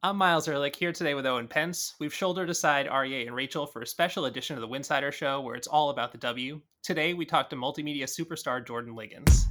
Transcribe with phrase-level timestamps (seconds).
[0.00, 1.96] I'm Miles Ehrlich here today with Owen Pence.
[1.98, 5.56] We've shouldered aside Aryeh and Rachel for a special edition of the Winsidr Show where
[5.56, 6.60] it's all about the W.
[6.84, 9.46] Today we talk to multimedia superstar Jordan Ligons.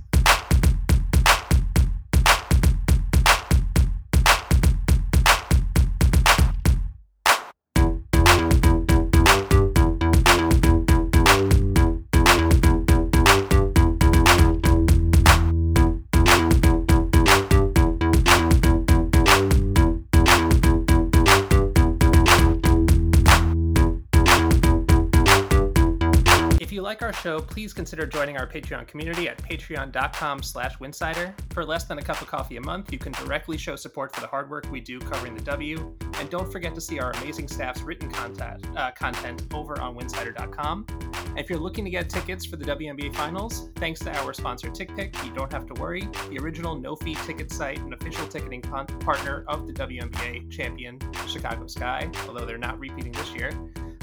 [27.37, 31.33] Show, please consider joining our Patreon community at patreon.com slash winsidr.
[31.53, 34.21] For less than a cup of coffee a month, you can directly show support for
[34.21, 35.95] the hard work we do covering the W.
[36.15, 40.85] And don't forget to see our amazing staff's written content, uh, content over on winsidr.com.
[41.27, 44.69] And if you're looking to get tickets for the WNBA Finals, thanks to our sponsor
[44.69, 46.07] TickPick, you don't have to worry.
[46.29, 51.67] The original no-fee ticket site and official ticketing con- partner of the WNBA champion Chicago
[51.67, 53.51] Sky, although they're not repeating this year.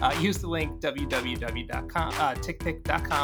[0.04, 2.34] Uh, use the link www.com, uh,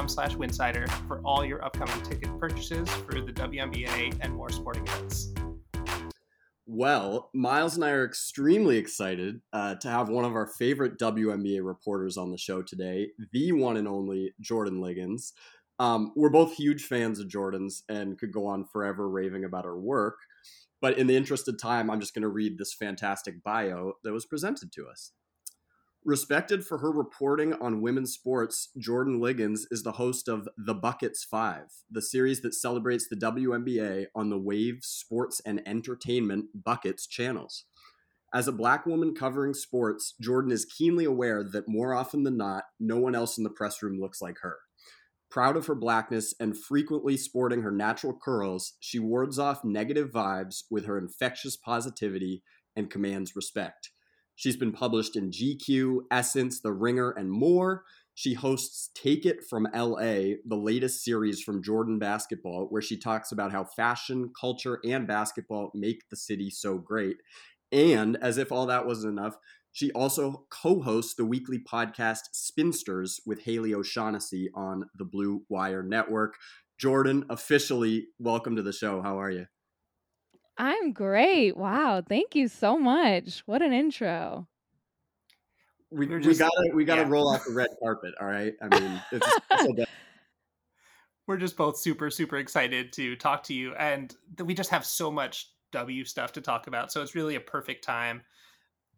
[0.09, 5.29] slash winsidr for all your upcoming ticket purchases for the WNBA and more sporting events.
[6.65, 11.63] Well, Miles and I are extremely excited uh, to have one of our favorite WNBA
[11.63, 15.33] reporters on the show today, the one and only Jordan Ligons.
[15.79, 19.79] Um, we're both huge fans of Jordan's and could go on forever raving about her
[19.79, 20.17] work.
[20.81, 24.15] But in the interest of time, I'm just going to read this fantastic bio that
[24.15, 25.13] was presented to us.
[26.05, 31.25] Respected for her reporting on women's sports, Jordan Ligons is the host of The Buckets
[31.25, 37.67] 5, the series that celebrates the WNBA on the Wave Sports and Entertainment Buckets channels.
[38.33, 42.65] As a black woman covering sports, Jordan is keenly aware that more often than not,
[42.79, 44.57] no one else in the press room looks like her.
[45.31, 50.63] Proud of her blackness and frequently sporting her natural curls, she wards off negative vibes
[50.71, 52.43] with her infectious positivity
[52.75, 53.91] and commands respect.
[54.41, 57.85] She's been published in GQ, Essence, The Ringer, and more.
[58.15, 63.33] She hosts Take It from LA, the latest series from Jordan Basketball, where she talks
[63.33, 67.19] about how fashion, culture, and basketball make the city so great.
[67.71, 69.37] And as if all that wasn't enough,
[69.73, 75.83] she also co hosts the weekly podcast Spinsters with Haley O'Shaughnessy on the Blue Wire
[75.83, 76.37] Network.
[76.79, 79.03] Jordan, officially welcome to the show.
[79.03, 79.49] How are you?
[80.61, 81.57] I'm great.
[81.57, 82.03] Wow.
[82.07, 83.43] Thank you so much.
[83.47, 84.47] What an intro.
[85.91, 87.09] We, we just, gotta we gotta yeah.
[87.09, 88.13] roll off the red carpet.
[88.21, 88.53] All right.
[88.61, 89.87] I mean, it's
[91.27, 95.11] we're just both super super excited to talk to you, and we just have so
[95.11, 96.93] much W stuff to talk about.
[96.93, 98.21] So it's really a perfect time.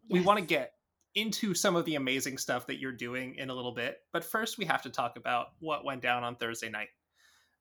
[0.09, 0.19] Yes.
[0.19, 0.73] We want to get
[1.15, 4.57] into some of the amazing stuff that you're doing in a little bit, but first
[4.57, 6.89] we have to talk about what went down on Thursday night.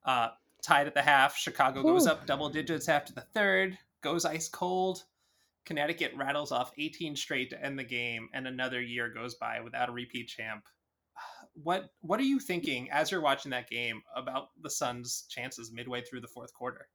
[0.04, 0.30] Uh,
[0.60, 1.36] tied at the half.
[1.36, 1.84] Chicago Ooh.
[1.84, 5.04] goes up double digits after the third goes ice cold.
[5.64, 9.88] Connecticut rattles off 18 straight to end the game, and another year goes by without
[9.88, 10.64] a repeat champ.
[11.54, 16.00] What what are you thinking as you're watching that game about the Suns' chances midway
[16.00, 16.88] through the fourth quarter?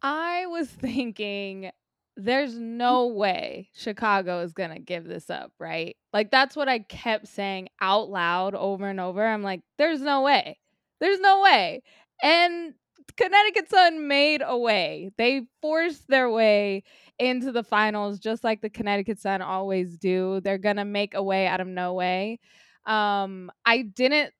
[0.00, 1.70] I was thinking
[2.16, 5.96] there's no way Chicago is going to give this up, right?
[6.12, 9.24] Like that's what I kept saying out loud over and over.
[9.24, 10.58] I'm like, there's no way.
[11.00, 11.82] There's no way.
[12.22, 12.74] And
[13.16, 15.10] Connecticut Sun made a way.
[15.16, 16.84] They forced their way
[17.18, 20.40] into the finals, just like the Connecticut Sun always do.
[20.40, 22.38] They're gonna make a way out of no way.
[22.86, 24.32] Um, I didn't.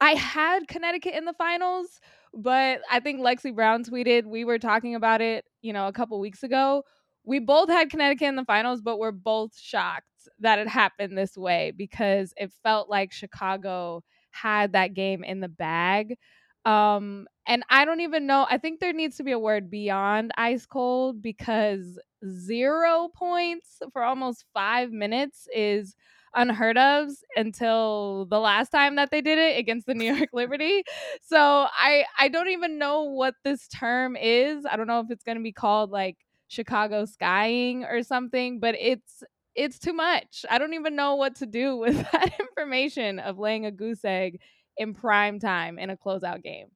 [0.00, 2.00] I had Connecticut in the finals,
[2.34, 6.18] but I think Lexi Brown tweeted we were talking about it, you know, a couple
[6.20, 6.84] weeks ago.
[7.24, 10.06] We both had Connecticut in the finals, but we're both shocked
[10.40, 15.48] that it happened this way because it felt like Chicago had that game in the
[15.48, 16.16] bag.
[16.64, 18.46] Um, and I don't even know.
[18.48, 24.02] I think there needs to be a word beyond ice cold because zero points for
[24.02, 25.94] almost five minutes is
[26.34, 30.82] unheard of until the last time that they did it against the New York Liberty.
[31.22, 34.64] So I I don't even know what this term is.
[34.66, 36.16] I don't know if it's going to be called like
[36.48, 39.22] Chicago skying or something, but it's
[39.54, 40.44] it's too much.
[40.50, 44.40] I don't even know what to do with that information of laying a goose egg
[44.76, 46.68] in prime time in a closeout game.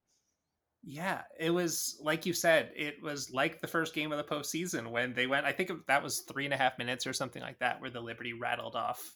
[0.91, 4.91] Yeah, it was like you said, it was like the first game of the postseason
[4.91, 5.45] when they went.
[5.45, 8.01] I think that was three and a half minutes or something like that, where the
[8.01, 9.15] Liberty rattled off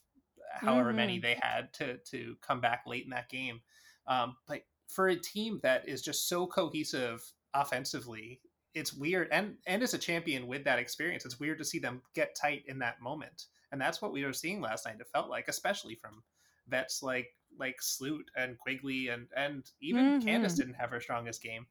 [0.52, 0.96] however mm-hmm.
[0.96, 3.60] many they had to to come back late in that game.
[4.06, 7.22] Um, but for a team that is just so cohesive
[7.54, 8.40] offensively,
[8.74, 9.28] it's weird.
[9.32, 12.64] And and as a champion with that experience, it's weird to see them get tight
[12.66, 13.46] in that moment.
[13.70, 14.96] And that's what we were seeing last night.
[15.00, 16.22] It felt like, especially from
[16.68, 17.28] vets like
[17.58, 20.26] like Sloot and Quigley and and even mm-hmm.
[20.26, 21.66] Candace didn't have her strongest game.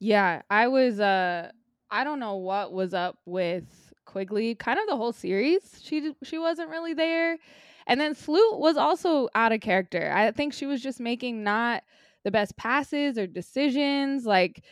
[0.00, 1.50] Yeah, I was uh
[1.90, 4.54] I don't know what was up with Quigley.
[4.54, 7.38] Kind of the whole series, she she wasn't really there.
[7.86, 10.12] And then Sloot was also out of character.
[10.14, 11.82] I think she was just making not
[12.24, 14.24] the best passes or decisions.
[14.24, 14.64] Like,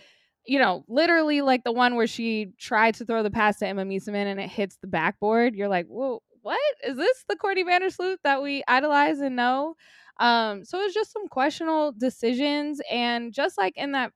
[0.47, 3.85] you know, literally like the one where she tried to throw the pass to Emma
[3.85, 5.55] Meesseman and it hits the backboard.
[5.55, 6.91] You're like, whoa, what?
[6.91, 9.75] Is this the Courtney Vandersloot that we idolize and know?
[10.19, 12.81] Um, so it's just some questionable decisions.
[12.91, 14.13] And just like in that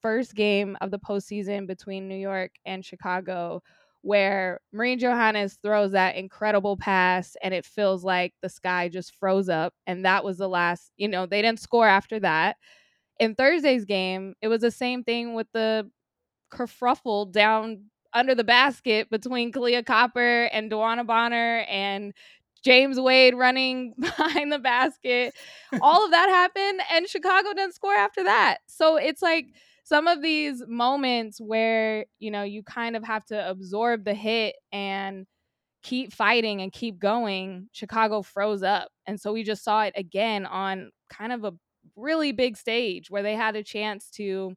[0.00, 3.62] first game of the postseason between New York and Chicago,
[4.02, 9.48] where Marine Johannes throws that incredible pass and it feels like the sky just froze
[9.48, 9.74] up.
[9.86, 12.56] And that was the last, you know, they didn't score after that.
[13.20, 15.90] In Thursday's game, it was the same thing with the
[16.52, 22.12] kerfuffle down under the basket between Kahleah Copper and DeWanna Bonner and
[22.64, 25.34] James Wade running behind the basket.
[25.80, 28.58] All of that happened, and Chicago didn't score after that.
[28.66, 29.46] So it's like,
[29.84, 34.54] some of these moments where you know you kind of have to absorb the hit
[34.72, 35.26] and
[35.82, 40.46] keep fighting and keep going chicago froze up and so we just saw it again
[40.46, 41.52] on kind of a
[41.96, 44.54] really big stage where they had a chance to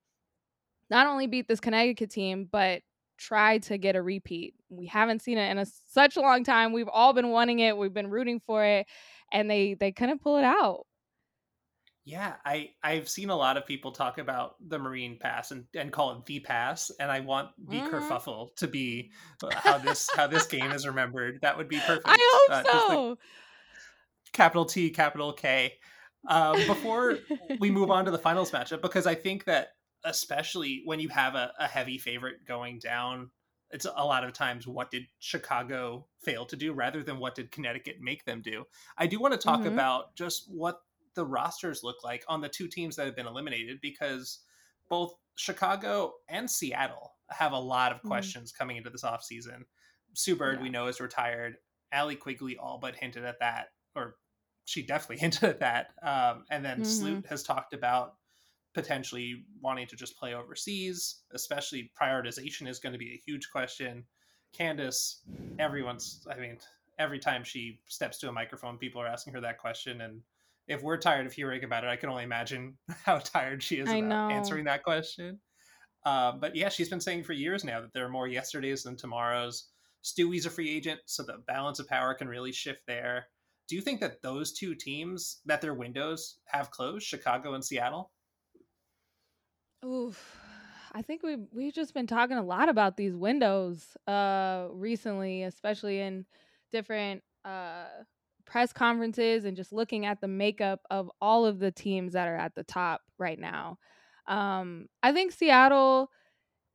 [0.90, 2.82] not only beat this connecticut team but
[3.18, 6.74] try to get a repeat we haven't seen it in a, such a long time
[6.74, 8.86] we've all been wanting it we've been rooting for it
[9.32, 10.86] and they they couldn't pull it out
[12.06, 15.92] yeah, I I've seen a lot of people talk about the Marine Pass and, and
[15.92, 17.96] call it the pass, and I want the mm-hmm.
[17.96, 19.12] kerfuffle to be
[19.44, 21.40] uh, how this how this game is remembered.
[21.42, 22.06] That would be perfect.
[22.06, 23.18] I hope uh, so.
[24.34, 25.74] capital T, capital K.
[26.28, 27.18] Um, before
[27.60, 29.70] we move on to the finals matchup, because I think that
[30.06, 33.30] especially when you have a, a heavy favorite going down,
[33.72, 37.52] it's a lot of times what did Chicago fail to do rather than what did
[37.52, 38.64] Connecticut make them do.
[38.98, 39.74] I do want to talk mm-hmm.
[39.74, 40.82] about just what
[41.16, 44.40] the rosters look like on the two teams that have been eliminated because
[44.88, 48.10] both Chicago and Seattle have a lot of mm-hmm.
[48.10, 48.58] questions mm-hmm.
[48.58, 49.64] coming into this offseason.
[50.14, 50.64] Sue Bird, yeah.
[50.64, 51.58] we know, is retired.
[51.92, 54.16] Allie Quigley all but hinted at that, or
[54.66, 55.88] she definitely hinted at that.
[56.04, 56.86] Um, and then mm-hmm.
[56.86, 58.16] Sloot has talked about
[58.76, 64.04] potentially wanting to just play overseas, especially prioritization is going to be a huge question.
[64.54, 65.22] Candace,
[65.58, 66.58] everyone's, I mean,
[67.00, 70.02] every time she steps to a microphone, people are asking her that question.
[70.02, 70.22] And
[70.68, 73.90] if we're tired of hearing about it, I can only imagine how tired she is
[73.90, 74.36] I about know.
[74.36, 75.40] answering that question.
[76.06, 78.98] Uh, but yeah, she's been saying for years now that there are more yesterdays than
[78.98, 79.70] tomorrows.
[80.04, 83.26] Stewie's a free agent, so the balance of power can really shift there.
[83.68, 88.12] Do you think that those two teams, that their windows have closed, Chicago and Seattle?
[89.86, 90.40] Oof.
[90.94, 96.00] I think we've we've just been talking a lot about these windows uh recently, especially
[96.00, 96.26] in
[96.72, 97.86] different uh
[98.46, 102.38] press conferences and just looking at the makeup of all of the teams that are
[102.38, 103.78] at the top right now.
[104.28, 106.10] Um, I think Seattle,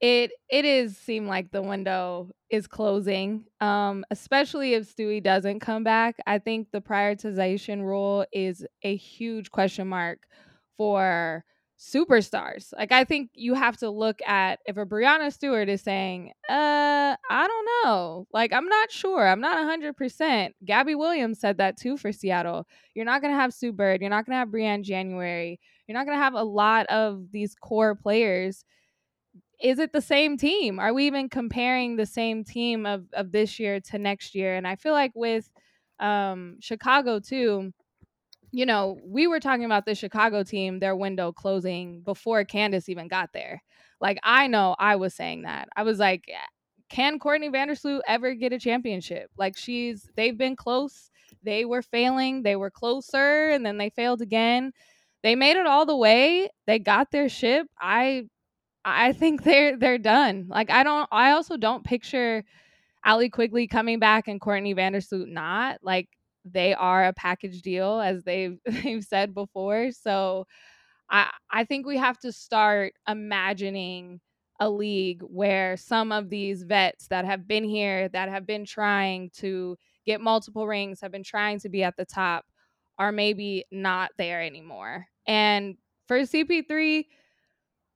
[0.01, 5.85] it it is seem like the window is closing, um, especially if Stewie doesn't come
[5.85, 6.17] back.
[6.27, 10.21] I think the prioritization rule is a huge question mark
[10.77, 11.45] for
[11.81, 12.73] superstars.
[12.77, 17.17] Like I think you have to look at if a Breanna Stewart is saying, "Uh,
[17.31, 18.27] I don't know.
[18.33, 19.27] Like I'm not sure.
[19.27, 22.67] I'm not 100%." Gabby Williams said that too for Seattle.
[22.95, 25.59] You're not going to have Sue Bird, you're not going to have Briann January.
[25.87, 28.65] You're not going to have a lot of these core players.
[29.63, 30.79] Is it the same team?
[30.79, 34.55] Are we even comparing the same team of of this year to next year?
[34.57, 35.51] And I feel like with
[35.99, 37.73] um Chicago too,
[38.53, 43.09] you know, we were talking about the Chicago team, their window closing before Candace even
[43.09, 43.63] got there.
[44.01, 45.69] Like, I know I was saying that.
[45.77, 46.37] I was like, eh,
[46.89, 49.31] can Courtney Vandersloot ever get a championship?
[49.37, 51.11] Like, she's, they've been close.
[51.43, 52.43] They were failing.
[52.43, 54.73] They were closer and then they failed again.
[55.23, 56.49] They made it all the way.
[56.67, 57.69] They got their ship.
[57.81, 58.25] I,
[58.85, 60.47] I think they're, they're done.
[60.49, 62.43] Like, I don't, I also don't picture
[63.05, 65.79] Allie Quigley coming back and Courtney Vandersloot not.
[65.83, 66.09] Like,
[66.45, 69.91] they are a package deal as they've they've said before.
[69.93, 70.47] So
[71.11, 74.21] I I think we have to start imagining
[74.61, 79.31] a league where some of these vets that have been here that have been trying
[79.31, 82.45] to get multiple rings have been trying to be at the top
[82.99, 85.07] are maybe not there anymore.
[85.27, 87.07] And for CP3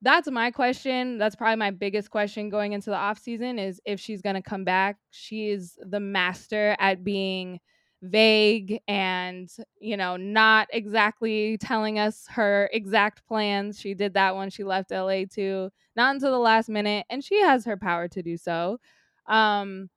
[0.03, 1.17] that's my question.
[1.17, 4.43] That's probably my biggest question going into the off season is if she's going to
[4.43, 4.99] come back.
[5.11, 7.59] She is the master at being
[8.05, 14.51] vague and you know not exactly telling us her exact plans she did that when
[14.51, 18.23] she left la too not until the last minute and she has her power to
[18.23, 18.79] do so
[19.27, 19.89] um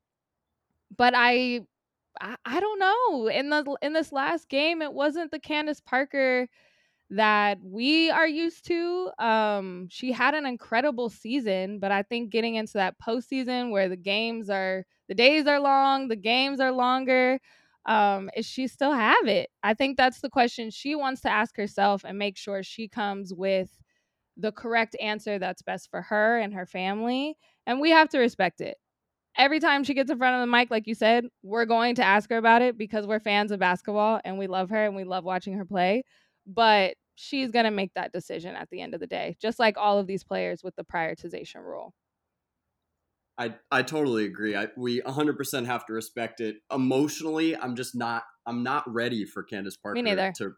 [0.96, 1.62] but i
[2.22, 6.48] i, don't know in the in this last game it wasn't the candace parker
[7.12, 9.12] that we are used to.
[9.20, 13.98] Um, she had an incredible season, but I think getting into that postseason where the
[13.98, 17.40] games are the days are long, the games are longer.
[17.88, 19.50] Um, is she still have it?
[19.64, 23.34] I think that's the question she wants to ask herself and make sure she comes
[23.34, 23.70] with
[24.38, 27.38] the correct answer that's best for her and her family.
[27.66, 28.78] And we have to respect it
[29.38, 32.04] every time she gets in front of the mic, like you said, we're going to
[32.04, 35.04] ask her about it because we're fans of basketball and we love her and we
[35.04, 36.04] love watching her play.
[36.46, 39.78] But she's going to make that decision at the end of the day, just like
[39.78, 41.94] all of these players with the prioritization rule.
[43.38, 44.56] I, I totally agree.
[44.56, 46.58] I, we 100% have to respect it.
[46.74, 50.54] Emotionally, I'm just not I'm not ready for Candace Parker to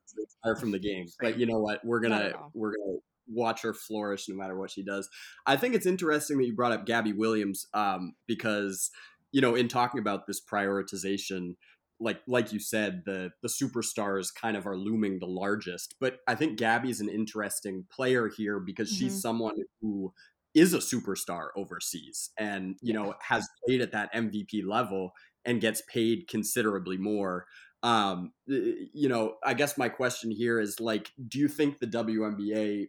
[0.46, 1.08] retire from the game.
[1.20, 1.84] But you know what?
[1.84, 5.10] We're gonna we're gonna watch her flourish no matter what she does.
[5.46, 8.92] I think it's interesting that you brought up Gabby Williams um, because
[9.32, 11.56] you know in talking about this prioritization,
[12.00, 15.96] like like you said, the the superstars kind of are looming the largest.
[16.00, 19.06] But I think Gabby's an interesting player here because mm-hmm.
[19.06, 20.14] she's someone who
[20.54, 25.12] is a superstar overseas and you know has played at that MVP level
[25.46, 27.46] and gets paid considerably more.
[27.82, 32.88] Um you know i guess my question here is like do you think the WNBA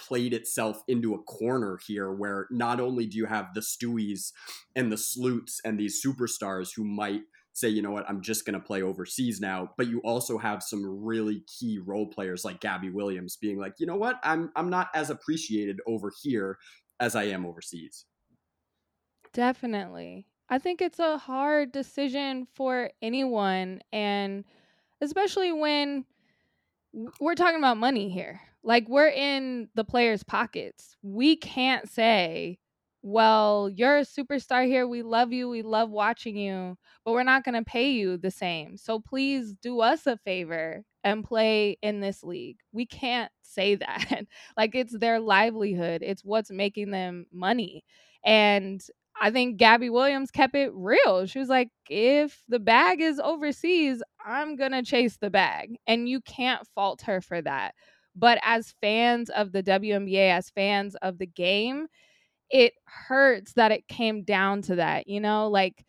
[0.00, 4.32] played itself into a corner here where not only do you have the Stewies
[4.74, 7.20] and the Sloots and these superstars who might
[7.52, 10.62] say, you know what, I'm just going to play overseas now, but you also have
[10.62, 14.70] some really key role players like Gabby Williams being like, you know what, I'm I'm
[14.70, 16.58] not as appreciated over here
[17.00, 18.04] as I am overseas.
[19.32, 20.26] Definitely.
[20.48, 24.44] I think it's a hard decision for anyone and
[25.00, 26.04] especially when
[27.20, 28.40] we're talking about money here.
[28.62, 30.96] Like we're in the players' pockets.
[31.02, 32.58] We can't say,
[33.02, 34.86] well, you're a superstar here.
[34.86, 35.48] We love you.
[35.48, 38.76] We love watching you, but we're not going to pay you the same.
[38.76, 42.58] So please do us a favor and play in this league.
[42.72, 44.26] We can't say that.
[44.56, 47.84] like it's their livelihood, it's what's making them money.
[48.24, 48.82] And
[49.20, 51.26] I think Gabby Williams kept it real.
[51.26, 55.76] She was like, if the bag is overseas, I'm going to chase the bag.
[55.86, 57.74] And you can't fault her for that.
[58.16, 61.86] But as fans of the WNBA, as fans of the game,
[62.50, 65.06] it hurts that it came down to that.
[65.06, 65.84] You know, like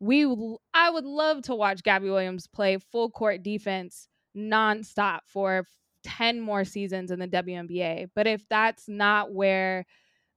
[0.00, 0.24] we,
[0.72, 5.66] I would love to watch Gabby Williams play full court defense nonstop for
[6.04, 8.10] 10 more seasons in the WNBA.
[8.14, 9.84] But if that's not where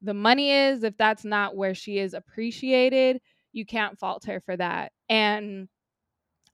[0.02, 3.22] the money is, if that's not where she is appreciated,
[3.54, 4.92] you can't fault her for that.
[5.10, 5.70] And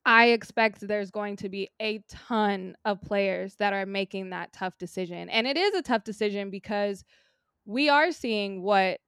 [0.06, 4.78] I expect there's going to be a ton of players that are making that tough
[4.78, 5.30] decision.
[5.30, 7.04] And it is a tough decision because
[7.66, 9.00] we are seeing what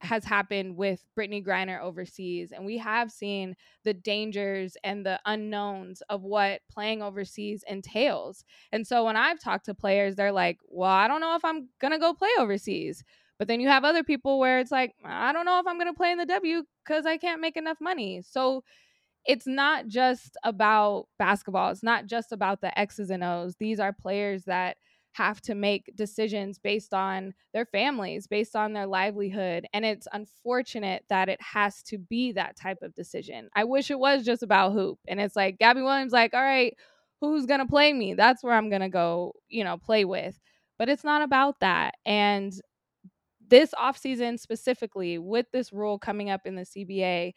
[0.00, 2.52] has happened with Brittney Griner overseas.
[2.52, 8.44] And we have seen the dangers and the unknowns of what playing overseas entails.
[8.72, 11.68] And so when I've talked to players, they're like, well, I don't know if I'm
[11.92, 13.02] to go play overseas.
[13.38, 15.96] But then you have other people where it's like, I don't know if I'm to
[15.96, 18.22] play in the W because I can't make enough money.
[18.22, 18.64] So
[19.24, 21.70] it's not just about basketball.
[21.70, 23.56] It's not just about the X's and O's.
[23.56, 24.76] These are players that
[25.18, 29.66] have to make decisions based on their families, based on their livelihood.
[29.72, 33.48] And it's unfortunate that it has to be that type of decision.
[33.56, 35.00] I wish it was just about hoop.
[35.08, 36.72] And it's like Gabby Williams, like, all right,
[37.20, 38.14] who's going to play me?
[38.14, 40.38] That's where I'm going to go, you know, play with.
[40.78, 41.94] But it's not about that.
[42.06, 42.52] And
[43.48, 47.32] this offseason specifically, with this rule coming up in the CBA,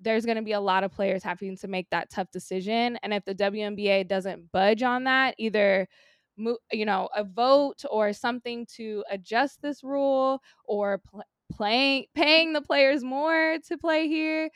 [0.00, 3.00] there's going to be a lot of players having to make that tough decision.
[3.02, 5.88] And if the WNBA doesn't budge on that, either
[6.36, 12.60] you know a vote or something to adjust this rule or pl- playing paying the
[12.60, 14.50] players more to play here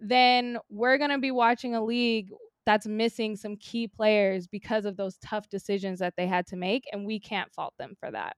[0.00, 2.30] then we're going to be watching a league
[2.64, 6.84] that's missing some key players because of those tough decisions that they had to make
[6.92, 8.36] and we can't fault them for that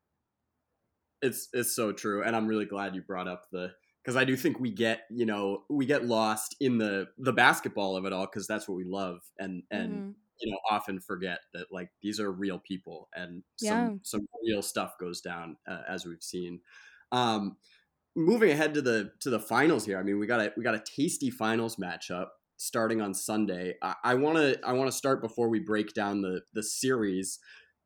[1.23, 3.71] it's it's so true and i'm really glad you brought up the
[4.03, 7.97] because i do think we get you know we get lost in the the basketball
[7.97, 10.11] of it all because that's what we love and and mm-hmm.
[10.41, 13.87] You know often forget that like these are real people and yeah.
[13.87, 16.61] some some real stuff goes down uh, as we've seen
[17.13, 17.57] um
[18.15, 20.75] moving ahead to the to the finals here i mean we got a we got
[20.75, 22.27] a tasty finals matchup
[22.59, 26.43] starting on sunday i want to i want to start before we break down the
[26.53, 27.39] the series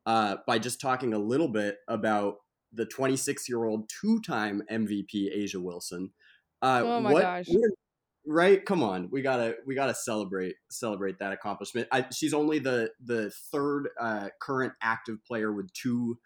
[0.05, 2.37] uh, by just talking a little bit about
[2.73, 6.11] the 26 year old two time MVP A'ja Wilson.
[6.61, 7.49] Uh, oh my what, gosh!
[8.25, 8.63] Right?
[8.65, 11.87] Come on, we gotta we gotta celebrate celebrate that accomplishment.
[11.91, 16.17] I, she's only the the third uh, current active player with two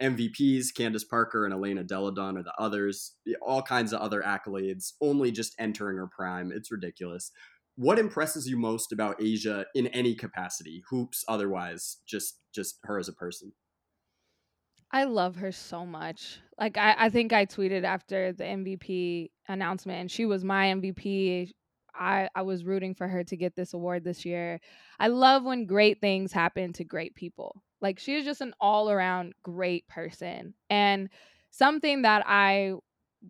[0.00, 0.74] MVPs.
[0.76, 3.14] Candace Parker and Elena Delle Donne are the others.
[3.40, 4.92] All kinds of other accolades.
[5.00, 6.52] Only just entering her prime.
[6.54, 7.32] It's ridiculous.
[7.76, 13.08] What impresses you most about A'ja in any capacity, hoops, otherwise, just just her as
[13.08, 13.52] a person?
[14.90, 16.40] I love her so much.
[16.58, 21.52] Like I, I think I tweeted after the MVP announcement and she was my MVP.
[21.94, 24.60] I, I was rooting for her to get this award this year.
[24.98, 27.62] I love when great things happen to great people.
[27.80, 30.54] Like she is just an all around great person.
[30.70, 31.08] And
[31.50, 32.74] something that I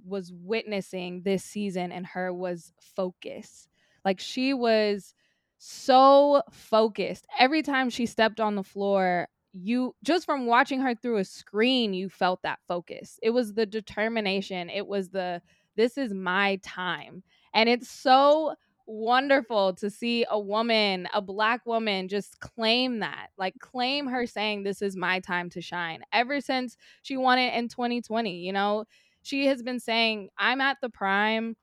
[0.05, 3.69] was witnessing this season in her was focus.
[4.05, 5.15] Like she was
[5.59, 7.27] so focused.
[7.39, 9.29] Every time she stepped on the floor,
[9.63, 13.19] you just from watching her through a screen, you felt that focus.
[13.23, 14.71] It was the determination.
[14.71, 15.41] It was the
[15.77, 17.23] this is my time.
[17.55, 18.55] And it's so
[18.87, 24.63] wonderful to see a woman, a black woman, just claim that, like claim her saying,
[24.63, 26.03] This is my time to shine.
[26.13, 28.85] Ever since she won it in 2020, you know,
[29.23, 31.57] she has been saying, I'm at the prime.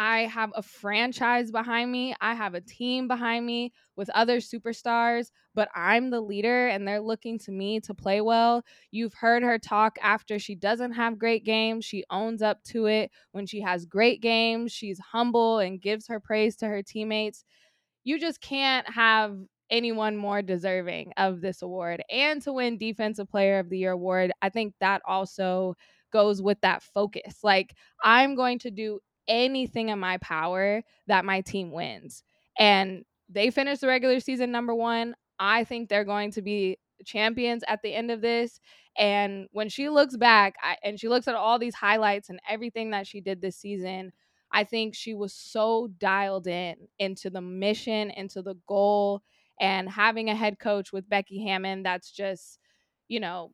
[0.00, 2.14] I have a franchise behind me.
[2.20, 7.00] I have a team behind me with other superstars, but I'm the leader and they're
[7.00, 8.62] looking to me to play well.
[8.92, 11.84] You've heard her talk after she doesn't have great games.
[11.84, 13.10] She owns up to it.
[13.32, 17.44] When she has great games, she's humble and gives her praise to her teammates.
[18.04, 19.36] You just can't have
[19.70, 24.32] anyone more deserving of this award and to win defensive player of the year award.
[24.40, 25.74] I think that also
[26.10, 27.40] goes with that focus.
[27.42, 32.22] Like, I'm going to do anything in my power that my team wins.
[32.58, 35.14] And they finished the regular season number one.
[35.38, 38.60] I think they're going to be champions at the end of this.
[38.96, 42.90] And when she looks back I, and she looks at all these highlights and everything
[42.90, 44.12] that she did this season,
[44.50, 49.22] I think she was so dialed in into the mission, into the goal,
[49.60, 52.58] and having a head coach with Becky Hammon that's just,
[53.08, 53.52] you know,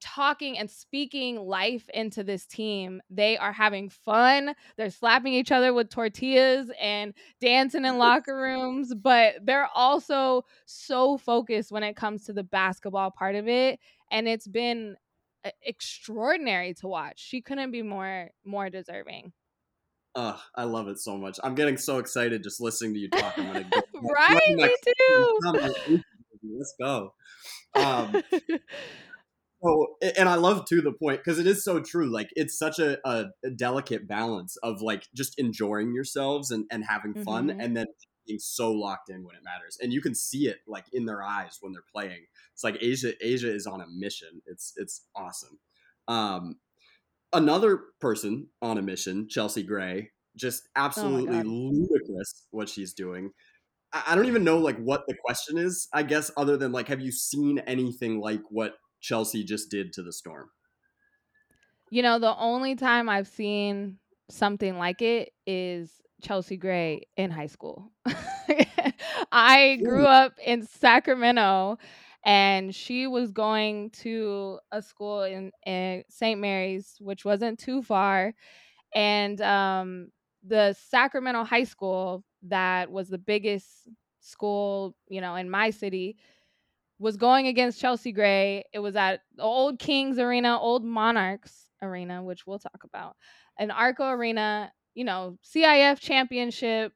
[0.00, 3.00] talking and speaking life into this team.
[3.10, 4.54] They are having fun.
[4.76, 11.16] They're slapping each other with tortillas and dancing in locker rooms, but they're also so
[11.16, 13.80] focused when it comes to the basketball part of it.
[14.10, 14.96] And it's been
[15.62, 17.14] extraordinary to watch.
[17.16, 19.32] She couldn't be more more deserving.
[20.14, 21.38] Oh, I love it so much.
[21.44, 23.38] I'm getting so excited just listening to you talk.
[23.38, 23.82] I'm gonna go.
[24.02, 25.38] right, me too.
[26.42, 27.12] Let's go.
[27.74, 28.22] Um,
[29.62, 32.10] so, and I love to the point because it is so true.
[32.10, 36.84] Like it's such a, a, a, delicate balance of like just enjoying yourselves and, and
[36.84, 37.60] having fun, mm-hmm.
[37.60, 37.86] and then
[38.26, 39.78] being so locked in when it matters.
[39.80, 42.26] And you can see it like in their eyes when they're playing.
[42.52, 44.42] It's like A'ja A'ja is on a mission.
[44.46, 45.58] It's it's awesome.
[46.08, 46.56] Um,
[47.32, 53.30] another person on a mission, Chelsea Gray, just oh absolutely oh ludicrous what she's doing.
[53.92, 55.88] I don't even know like what the question is.
[55.92, 60.02] I guess other than like, have you seen anything like what Chelsea just did to
[60.02, 60.50] the Storm?
[61.90, 67.46] You know, the only time I've seen something like it is Chelsea Gray in high
[67.46, 67.92] school.
[69.32, 71.78] I grew up in Sacramento
[72.24, 76.40] and she was going to a school in, in St.
[76.40, 78.34] Mary's, which wasn't too far.
[78.94, 80.08] And um,
[80.44, 83.88] the Sacramento High School, that was the biggest
[84.20, 86.16] school, you know, in my city,
[86.98, 88.64] was going against Chelsea Gray.
[88.72, 93.16] It was at the old Kings Arena, old Monarchs Arena, which we'll talk about,
[93.58, 96.92] an Arco Arena, you know, CIF championship.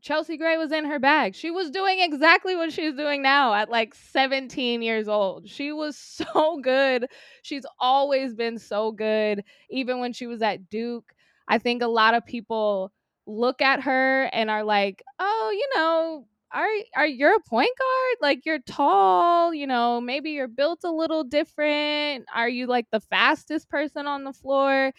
[0.00, 1.34] Chelsea Gray was in her bag.
[1.34, 5.48] She was doing exactly what she's doing now at like 17 years old.
[5.48, 5.96] She was
[6.34, 7.06] so good.
[7.42, 11.12] She's always been so good, even when she was at Duke.
[11.48, 12.92] I think a lot of people
[13.26, 18.16] look at her and are like, oh, you know, are are you a point guard?
[18.20, 22.26] Like you're tall, you know, maybe you're built a little different.
[22.34, 24.92] Are you like the fastest person on the floor?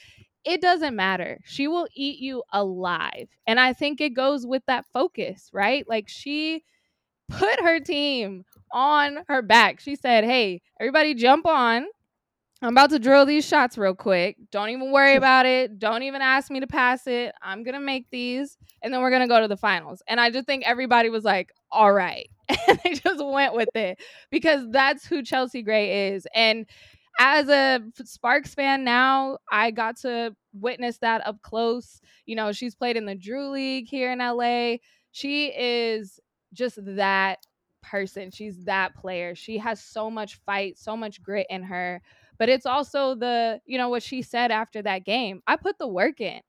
[0.45, 1.39] It doesn't matter.
[1.45, 3.29] She will eat you alive.
[3.47, 5.87] And I think it goes with that focus, right?
[5.87, 6.63] Like she
[7.29, 9.79] put her team on her back.
[9.79, 11.87] She said, "Hey, everybody jump on.
[12.63, 14.37] I'm about to drill these shots real quick.
[14.49, 15.79] Don't even worry about it.
[15.79, 17.35] Don't even ask me to pass it.
[17.41, 20.01] I'm going to make these and then we're going to go to the finals.
[20.07, 22.29] And I just think everybody was like, all right.
[22.67, 23.99] And they just went with it
[24.31, 26.25] because that's who Chelsea Gray is.
[26.33, 26.65] And
[27.19, 31.99] as a Sparks fan now, I got to witness that up close.
[32.25, 34.77] You know, she's played in the Drew League here in LA.
[35.11, 36.19] She is
[36.53, 37.39] just that
[37.81, 38.31] person.
[38.31, 39.35] She's that player.
[39.35, 42.01] She has so much fight, so much grit in her
[42.37, 45.41] but it's also the, you know, what she said after that game.
[45.47, 46.41] I put the work in.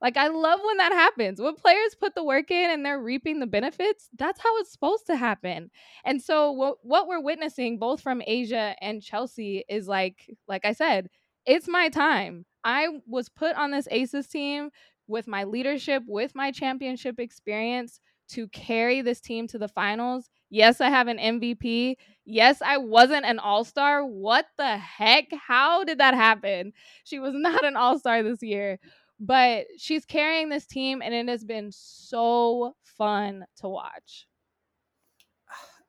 [0.00, 1.40] Like I love when that happens.
[1.40, 5.06] When players put the work in and they're reaping the benefits, that's how it's supposed
[5.08, 5.70] to happen.
[6.04, 10.72] And so what what we're witnessing both from A'ja and Chelsea is like like I
[10.72, 11.08] said,
[11.46, 12.44] it's my time.
[12.62, 14.70] I was put on this Aces team
[15.08, 20.80] with my leadership, with my championship experience to carry this team to the finals Yes,
[20.80, 21.98] I have an MVP.
[22.30, 24.04] Yes, I wasn't an all star.
[24.04, 25.28] What the heck?
[25.32, 26.74] How did that happen?
[27.04, 28.78] She was not an all star this year,
[29.18, 34.26] but she's carrying this team, and it has been so fun to watch.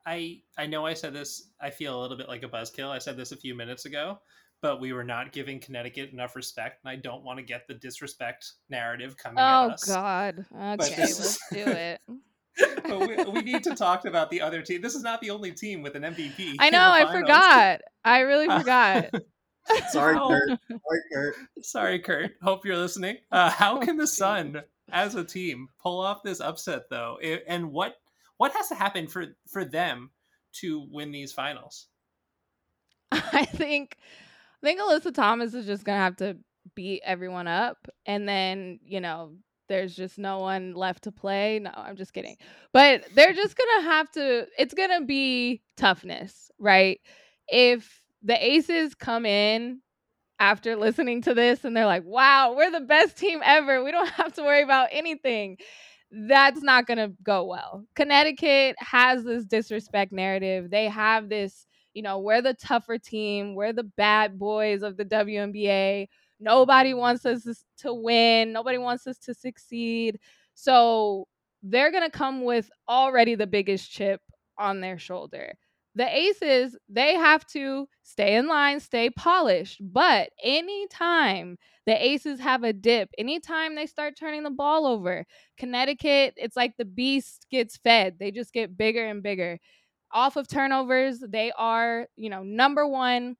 [0.06, 1.50] I I know I said this.
[1.60, 2.88] I feel a little bit like a buzzkill.
[2.88, 4.18] I said this a few minutes ago,
[4.62, 7.74] but we were not giving Connecticut enough respect, and I don't want to get the
[7.74, 9.90] disrespect narrative coming oh, at us.
[9.90, 10.46] Oh God!
[10.54, 12.00] Okay, let's do it.
[12.84, 14.80] but we, we, need to talk about the other team.
[14.80, 16.56] This is not the only team with an MVP.
[16.58, 16.90] I know.
[16.90, 17.80] I forgot.
[18.04, 19.10] I really forgot.
[19.90, 20.58] Sorry, Curt.
[20.68, 21.34] Sorry, Curt.
[21.62, 22.32] Sorry, Curt.
[22.42, 23.18] Hope you're listening.
[23.30, 27.18] Uh, how can the Sun, as a team, pull off this upset, though?
[27.46, 27.94] And what
[28.36, 30.10] what has to happen for for them
[30.54, 31.86] to win these finals?
[33.12, 33.96] I think
[34.62, 36.36] I think Alyssa Thomas is just gonna have to
[36.74, 39.34] beat everyone up, and then you know
[39.70, 41.60] there's just no one left to play.
[41.60, 42.36] No, I'm just kidding.
[42.74, 44.46] But they're just gonna have to.
[44.58, 47.00] It's gonna be toughness, right?
[47.48, 49.80] If the Aces come in
[50.38, 53.82] after listening to this and they're like, "Wow, we're the best team ever.
[53.82, 55.56] We don't have to worry about anything."
[56.12, 57.84] That's not going to go well.
[57.94, 60.68] Connecticut has this disrespect narrative.
[60.68, 65.04] They have this you know, we're the tougher team, we're the bad boys of the
[65.04, 66.08] WNBA.
[66.40, 67.46] Nobody wants us
[67.78, 70.18] to win, nobody wants us to succeed.
[70.54, 71.26] So
[71.62, 74.20] they're going to come with already the biggest chip
[74.58, 75.54] on their shoulder.
[75.96, 79.80] The Aces, they have to stay in line, stay polished.
[79.80, 85.26] But anytime the Aces have a dip, anytime they start turning the ball over,
[85.58, 88.16] Connecticut, it's like the beast gets fed.
[88.20, 89.58] They just get bigger and bigger
[90.12, 93.36] off of turnovers, they are, you know, number one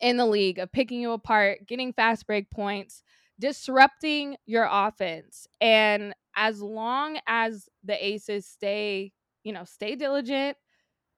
[0.00, 3.02] in the league of picking you apart, getting fast break points,
[3.38, 5.46] disrupting your offense.
[5.60, 9.12] And as long as the Aces stay,
[9.44, 10.56] you know, stay diligent,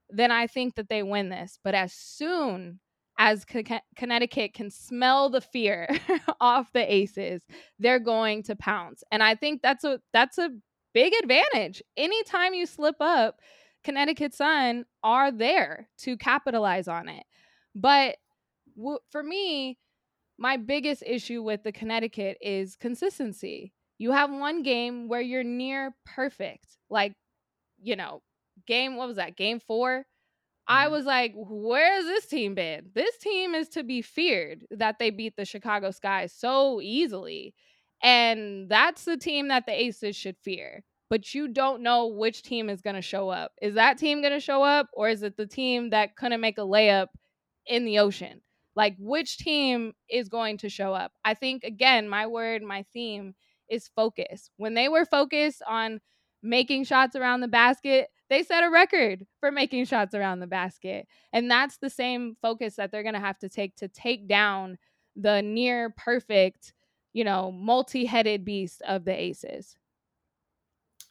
[0.08, 1.58] then I think that they win this.
[1.62, 2.80] But as soon
[3.18, 3.44] as
[3.96, 5.88] Connecticut can smell the fear
[6.40, 7.42] off the Aces,
[7.78, 9.04] they're going to pounce.
[9.12, 10.50] And I think that's a that's a
[10.94, 11.82] big advantage.
[11.96, 13.40] Anytime you slip up,
[13.84, 17.24] Connecticut Sun are there to capitalize on it.
[17.74, 18.16] But
[19.11, 19.78] for me,
[20.38, 23.72] my biggest issue with the Connecticut is consistency.
[23.98, 26.78] You have one game where you're near perfect.
[26.88, 27.14] Like,
[27.83, 28.22] you know,
[28.66, 29.37] game, what was that?
[29.37, 30.06] Game four?
[30.66, 30.92] I mm-hmm.
[30.92, 32.90] was like, where has this team been?
[32.94, 37.54] This team is to be feared that they beat the Chicago Sky so easily.
[38.02, 42.70] And that's the team that the Aces should fear but you don't know which team
[42.70, 43.52] is going to show up.
[43.61, 46.56] Is that team going to show up or is it the team that couldn't make
[46.56, 47.09] a layup
[47.66, 48.40] in the ocean?
[48.76, 51.12] Like which team is going to show up?
[51.24, 53.35] I think again, my word, my theme
[53.68, 54.50] is focus.
[54.56, 56.00] When they were focused on
[56.42, 61.06] making shots around the basket, they set a record for making shots around the basket.
[61.33, 64.78] And that's the same focus that they're going to have to take to take down
[65.16, 66.72] the near perfect,
[67.12, 69.76] you know, multi-headed beast of the Aces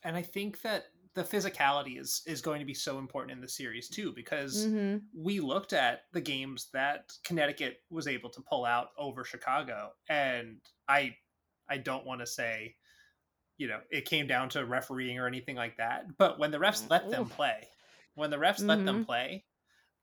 [0.03, 3.47] and I think that the physicality is is going to be so important in the
[3.47, 4.97] series too because mm-hmm.
[5.15, 10.57] we looked at the games that Connecticut was able to pull out over Chicago and
[10.87, 11.15] I
[11.69, 12.75] I don't want to say
[13.57, 16.89] you know it came down to refereeing or anything like that but when the refs
[16.89, 17.67] let them play
[18.15, 18.67] when the refs mm-hmm.
[18.67, 19.05] let them mm-hmm.
[19.05, 19.45] play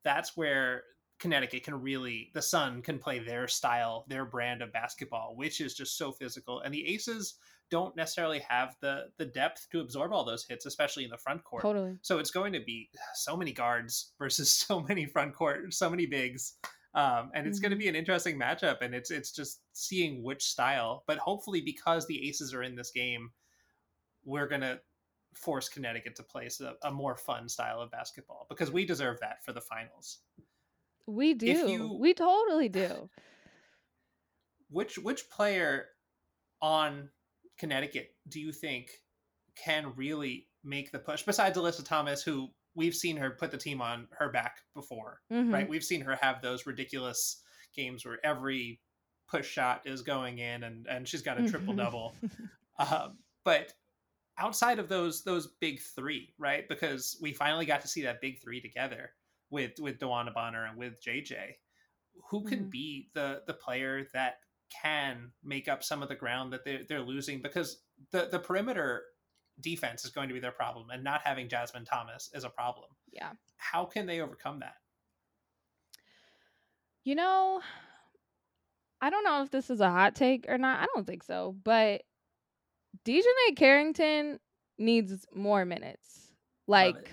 [0.03, 0.83] that's where
[1.19, 5.73] Connecticut can really the Sun can play their style their brand of basketball which is
[5.73, 7.35] just so physical and the Aces
[7.69, 11.43] don't necessarily have the the depth to absorb all those hits, especially in the front
[11.43, 11.61] court.
[11.61, 11.97] Totally.
[12.01, 16.05] So it's going to be so many guards versus so many front court, so many
[16.05, 16.53] bigs.
[16.93, 17.63] Um, and it's mm-hmm.
[17.63, 21.03] going to be an interesting matchup, and it's it's just seeing which style.
[21.07, 23.31] But hopefully, because the Aces are in this game,
[24.25, 24.79] we're going to
[25.35, 29.43] force Connecticut to play a, a, more fun style of basketball because we deserve that
[29.45, 30.19] for the finals.
[31.07, 31.47] We do.
[31.47, 33.09] You, we totally do.
[34.69, 35.85] Which which player
[36.61, 37.09] on
[37.57, 38.89] Connecticut do you think
[39.55, 43.81] can really make the push besides Alyssa Thomas, who we've seen her put the team
[43.81, 45.53] on her back before, mm-hmm.
[45.53, 45.69] right?
[45.69, 47.41] We've seen her have those ridiculous
[47.75, 48.81] games where every
[49.29, 52.13] push shot is going in and and she's got a triple double.
[52.79, 53.73] um, but
[54.37, 56.67] outside of those those big three, right?
[56.67, 59.11] Because we finally got to see that big three together
[59.49, 61.35] with with DeWanna Bonner and with JJ.
[62.29, 62.69] Who can mm-hmm.
[62.69, 64.39] be the the player that
[64.81, 67.81] can make up some of the ground that they're, they're losing because
[68.11, 69.03] the, the perimeter
[69.61, 72.89] defense is going to be their problem and not having Jasmine Thomas is a problem.
[73.11, 73.31] Yeah.
[73.55, 74.75] How can they overcome that?
[77.03, 77.61] You know,
[79.01, 80.81] I don't know if this is a hot take or not.
[80.81, 82.01] I don't think so, but
[83.05, 84.39] DiJonai Carrington
[84.77, 86.31] needs more minutes.
[86.67, 87.09] Like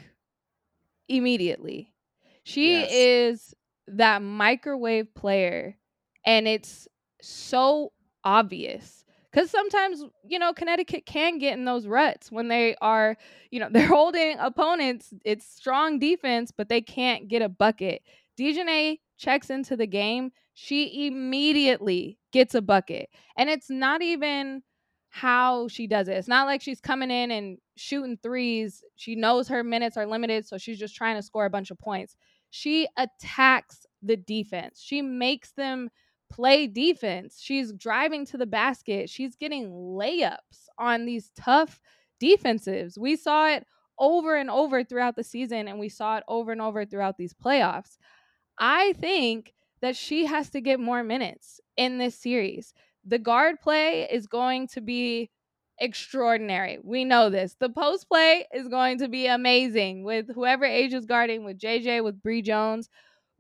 [1.09, 1.94] immediately.
[2.45, 2.91] She Yes.
[2.93, 3.55] is
[3.89, 5.77] that microwave player,
[6.25, 6.89] and it's
[7.23, 7.93] so
[8.25, 9.05] obvious.
[9.31, 13.17] Because sometimes, you know, Connecticut can get in those ruts when they are,
[13.51, 15.13] you know, they're holding opponents.
[15.25, 18.03] It's strong defense, but they can't get a bucket.
[18.39, 20.31] DiJonai checks into the game.
[20.55, 23.09] She immediately gets a bucket.
[23.37, 24.63] And it's not even
[25.11, 26.13] how she does it.
[26.17, 28.83] It's not like she's coming in and shooting threes.
[28.97, 31.79] She knows her minutes are limited, so she's just trying to score a bunch of
[31.79, 32.17] points.
[32.57, 34.81] She attacks the defense.
[34.81, 35.91] She makes them
[36.31, 37.41] play defense.
[37.43, 39.11] She's driving to the basket.
[39.11, 41.81] She's getting layups on these tough
[42.23, 42.97] defensives.
[42.97, 43.67] We saw it
[43.99, 47.35] over and over throughout the season, and we saw it over and over throughout these
[47.35, 47.99] playoffs.
[48.57, 52.73] I think that she has to get more minutes in this series.
[53.05, 55.29] The guard play is going to be
[55.79, 56.79] extraordinary.
[56.83, 57.57] We know this.
[57.59, 62.03] The post play is going to be amazing with whoever A'ja is guarding, with JJ,
[62.05, 62.89] with Bree Jones.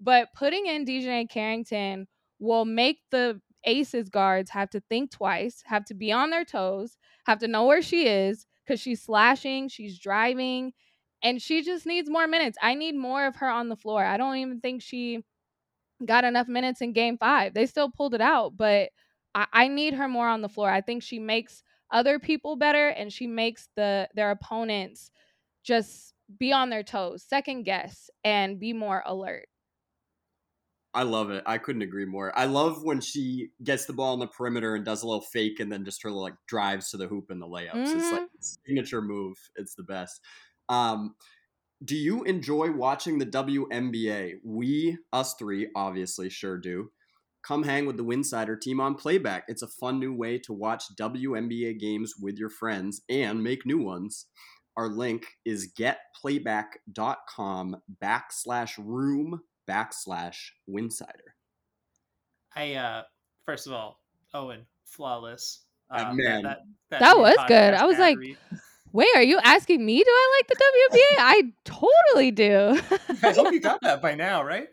[0.00, 2.06] But putting in DiJonai Carrington
[2.38, 6.98] will make the Aces guards have to think twice, have to be on their toes,
[7.26, 10.72] have to know where she is because she's slashing, she's driving,
[11.22, 12.58] and she just needs more minutes.
[12.60, 14.04] I need more of her on the floor.
[14.04, 15.24] I don't even think she
[16.04, 17.54] got enough minutes in game five.
[17.54, 18.90] They still pulled it out, but
[19.34, 20.70] I, I need her more on the floor.
[20.70, 25.10] I think she makes other people better and she makes the their opponents
[25.62, 29.46] just be on their toes, second guess, and be more alert.
[30.94, 31.42] I love it.
[31.44, 32.36] I couldn't agree more.
[32.38, 35.58] I love when she gets the ball on the perimeter and does a little fake
[35.58, 37.72] and then just her like drives to the hoop and the layups.
[37.72, 37.98] Mm-hmm.
[37.98, 39.36] It's like signature move.
[39.56, 40.20] It's the best.
[40.68, 41.16] Um,
[41.84, 44.34] do you enjoy watching the WNBA?
[44.44, 46.90] We, us three, obviously sure do.
[47.46, 49.44] Come hang with the Winsidr team on Playback.
[49.48, 53.78] It's a fun new way to watch WNBA games with your friends and make new
[53.78, 54.26] ones.
[54.78, 60.36] Our link is getplayback.com backslash room backslash
[60.68, 61.34] Winsidr.
[62.56, 63.02] I, uh,
[63.44, 64.00] first of all,
[64.32, 65.64] Owen, flawless.
[65.90, 67.74] Uh, man, that, that, that, that was good.
[67.74, 68.16] I was like,
[68.94, 69.98] Wait, are you asking me?
[69.98, 71.18] Do I like the WNBA?
[71.18, 72.80] I totally do.
[73.24, 74.68] I hope you got that by now, right?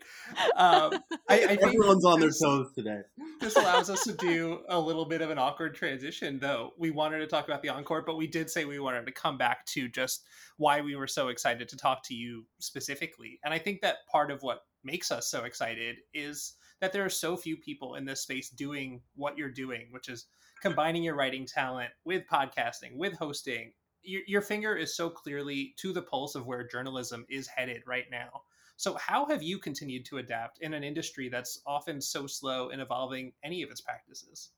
[0.54, 0.92] Um,
[1.28, 3.00] I, I Everyone's on their toes today.
[3.40, 6.70] This allows us to do a little bit of an awkward transition, though.
[6.78, 9.38] We wanted to talk about the encore, but we did say we wanted to come
[9.38, 10.22] back to just
[10.56, 13.40] why we were so excited to talk to you specifically.
[13.44, 17.10] And I think that part of what makes us so excited is that there are
[17.10, 20.26] so few people in this space doing what you're doing, which is
[20.60, 23.72] combining your writing talent with podcasting, with hosting,
[24.02, 28.10] your, your finger is so clearly to the pulse of where journalism is headed right
[28.10, 28.44] now.
[28.76, 32.80] So, how have you continued to adapt in an industry that's often so slow in
[32.80, 34.52] evolving any of its practices?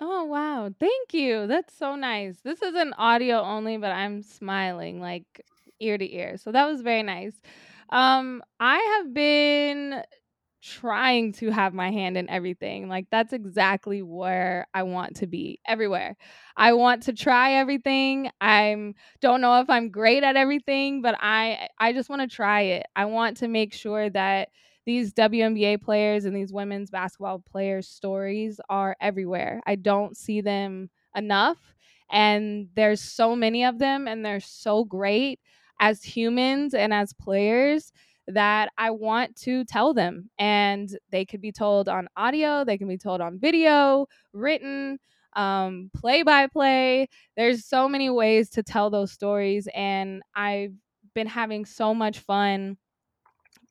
[0.00, 0.70] Oh, wow.
[0.78, 1.46] Thank you.
[1.46, 2.40] That's so nice.
[2.40, 5.42] This is an audio only, but I'm smiling like
[5.80, 6.36] ear to ear.
[6.36, 7.40] So, that was very nice.
[7.90, 10.02] Um, I have been
[10.66, 12.88] trying to have my hand in everything.
[12.88, 16.16] Like that's exactly where I want to be everywhere.
[16.56, 18.30] I want to try everything.
[18.40, 22.62] I'm don't know if I'm great at everything, but I I just want to try
[22.62, 22.86] it.
[22.96, 24.48] I want to make sure that
[24.84, 29.60] these WNBA players and these women's basketball players stories are everywhere.
[29.66, 31.58] I don't see them enough
[32.10, 35.40] and there's so many of them and they're so great
[35.80, 37.92] as humans and as players
[38.28, 40.30] that I want to tell them.
[40.38, 44.98] And they could be told on audio, they can be told on video, written,
[45.34, 47.08] um, play by play.
[47.36, 49.68] There's so many ways to tell those stories.
[49.74, 50.72] And I've
[51.14, 52.76] been having so much fun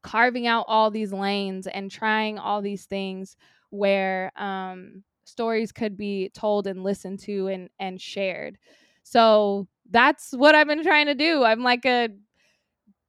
[0.03, 3.35] carving out all these lanes and trying all these things
[3.71, 8.57] where um, stories could be told and listened to and, and shared.
[9.03, 11.43] So that's what I've been trying to do.
[11.43, 12.09] I'm like a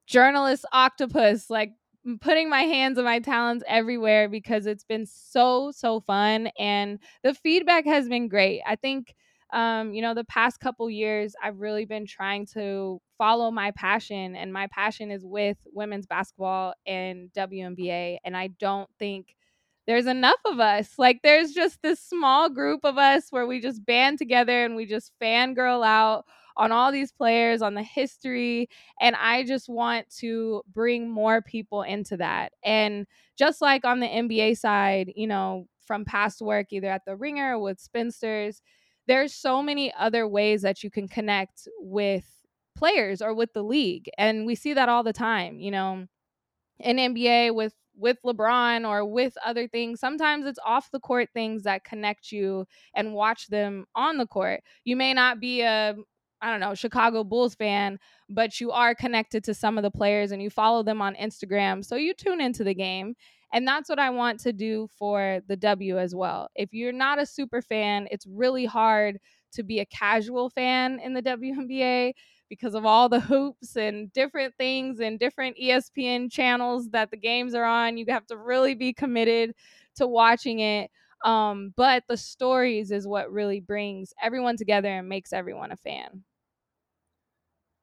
[0.07, 1.73] journalist octopus, like
[2.21, 7.35] putting my hands and my talents everywhere because it's been so so fun and the
[7.35, 8.62] feedback has been great.
[8.66, 9.14] I think
[9.53, 14.35] um, you know, the past couple years, I've really been trying to follow my passion,
[14.35, 18.19] and my passion is with women's basketball and WNBA.
[18.25, 19.37] And I don't think
[19.87, 20.95] there's enough of us.
[20.99, 24.85] Like, there's just this small group of us where we just band together and we
[24.85, 26.25] just fangirl out
[26.57, 28.69] on all these players, on the history.
[29.01, 32.53] And I just want to bring more people into that.
[32.64, 37.16] And just like on the NBA side, you know, from past work, either at the
[37.16, 38.62] ringer with spinsters,
[39.07, 42.25] there's so many other ways that you can connect with
[42.77, 44.09] players or with the league.
[44.19, 46.07] And we see that all the time, you know,
[46.81, 50.01] in NBA with with LeBron or with other things.
[50.01, 54.61] Sometimes it's off the court things that connect you and watch them on the court.
[54.85, 55.97] You may not be a
[56.42, 60.33] I don't know, Chicago Bulls fan, but you are connected to some of the players
[60.33, 61.85] and you follow them on Instagram.
[61.85, 63.14] So you tune into the game.
[63.53, 66.49] And that's what I want to do for the W as well.
[66.57, 69.18] If you're not a super fan, it's really hard
[69.53, 72.12] to be a casual fan in the WNBA
[72.49, 77.55] because of all the hoops and different things and different ESPN channels that the games
[77.55, 77.96] are on.
[77.96, 79.55] You have to really be committed
[79.96, 80.90] to watching it.
[81.24, 86.24] Um, but the stories is what really brings everyone together and makes everyone a fan.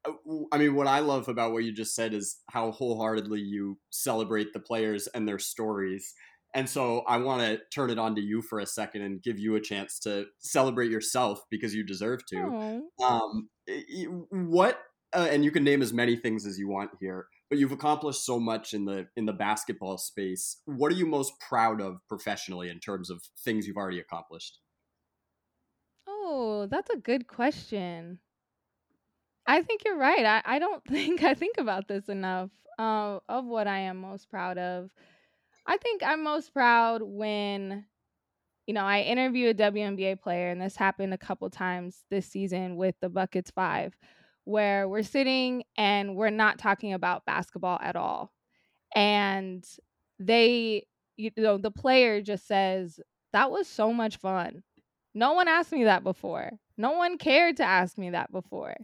[0.05, 0.13] Uh,
[0.51, 4.53] I mean, what I love about what you just said is how wholeheartedly you celebrate
[4.53, 6.13] the players and their stories.
[6.53, 9.39] And so I want to turn it on to you for a second and give
[9.39, 12.51] you a chance to celebrate yourself because you deserve to.
[13.03, 13.49] Um,
[14.29, 17.71] what, uh, and you can name as many things as you want here, but you've
[17.71, 20.57] accomplished so much in the in the basketball space.
[20.65, 24.57] What are you most proud of professionally in terms of things you've already accomplished?
[26.09, 28.17] Oh, that's a good question.
[29.45, 30.25] I think you're right.
[30.25, 34.31] I, I don't think I think about this enough uh, of what I am most
[34.31, 34.89] proud of.
[35.67, 37.85] I think I'm most proud when,
[38.65, 42.77] you know, I interview a WNBA player, and this happened a couple times this season
[42.77, 43.95] with the Buckets Five,
[44.45, 48.31] where we're sitting and we're not talking about basketball at all.
[48.95, 49.65] And
[50.19, 50.85] they,
[51.17, 52.99] you know, the player just says,
[53.31, 54.63] That was so much fun.
[55.13, 56.51] No one asked me that before.
[56.77, 58.75] No one cared to ask me that before.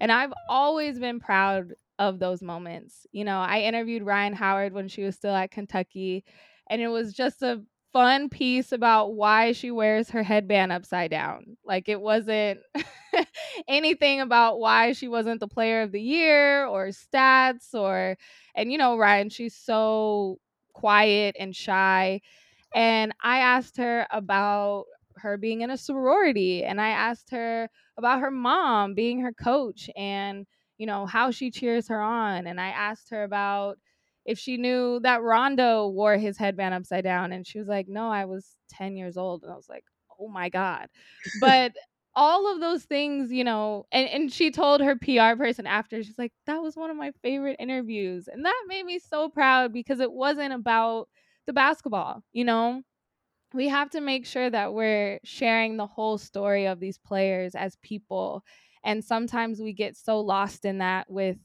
[0.00, 3.06] And I've always been proud of those moments.
[3.12, 6.24] You know, I interviewed Rhyne Howard when she was still at Kentucky,
[6.70, 11.56] and it was just a fun piece about why she wears her headband upside down.
[11.64, 12.60] Like it wasn't
[13.68, 18.16] anything about why she wasn't the player of the year or stats or
[18.54, 20.38] and you know Rhyne she's so
[20.72, 22.20] quiet and shy
[22.74, 24.84] and I asked her about
[25.16, 29.90] her being in a sorority and I asked her about her mom being her coach
[29.96, 30.46] and
[30.78, 32.48] you know, how she cheers her on.
[32.48, 33.78] And I asked her about
[34.24, 37.32] if she knew that Rondo wore his headband upside down.
[37.32, 39.42] And she was like, no, I was 10 years old.
[39.42, 39.84] And I was like,
[40.20, 40.88] oh my God.
[41.40, 41.72] But
[42.14, 46.18] all of those things, you know, and, and she told her PR person after, she's
[46.18, 48.28] like, that was one of my favorite interviews.
[48.28, 51.08] And that made me so proud because it wasn't about
[51.46, 52.82] the basketball, you know?
[53.54, 57.76] We have to make sure that we're sharing the whole story of these players as
[57.82, 58.44] people
[58.84, 61.38] and sometimes we get so lost in that with,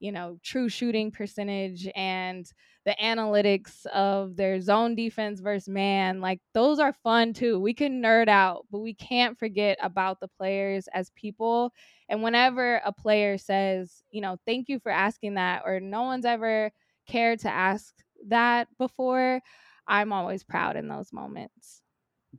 [0.00, 2.50] you know, true shooting percentage and
[2.84, 6.20] the analytics of their zone defense versus man.
[6.20, 7.60] Like those are fun too.
[7.60, 11.72] We can nerd out, but we can't forget about the players as people.
[12.08, 16.24] And whenever a player says, you know, thank you for asking that, or no one's
[16.24, 16.70] ever
[17.08, 17.92] cared to ask
[18.28, 19.40] that before,
[19.86, 21.82] I'm always proud in those moments.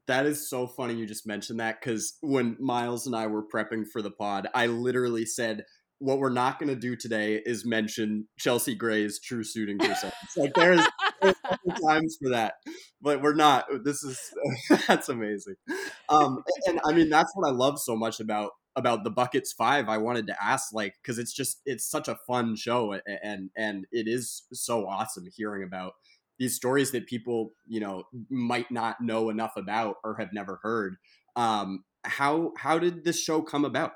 [0.08, 3.88] That is so funny you just mentioned that because when Miles and I were prepping
[3.92, 5.66] for the pod, I literally said,
[6.00, 10.14] what we're not going to do today is mention Chelsea Gray's true shooting percentage.
[10.38, 10.86] like there's,
[11.22, 11.36] there's
[11.86, 12.56] times for that,
[13.02, 13.66] but we're not.
[13.84, 14.20] This is
[14.88, 15.56] that's amazing.
[16.08, 19.90] Um, and I mean that's what I love so much about about the buckets five.
[19.90, 23.86] I wanted to ask like because it's just it's such a fun show and and
[23.92, 25.94] it is so awesome hearing about
[26.40, 30.96] these stories that people you know might not know enough about or have never heard
[31.36, 33.92] um, how how did this show come about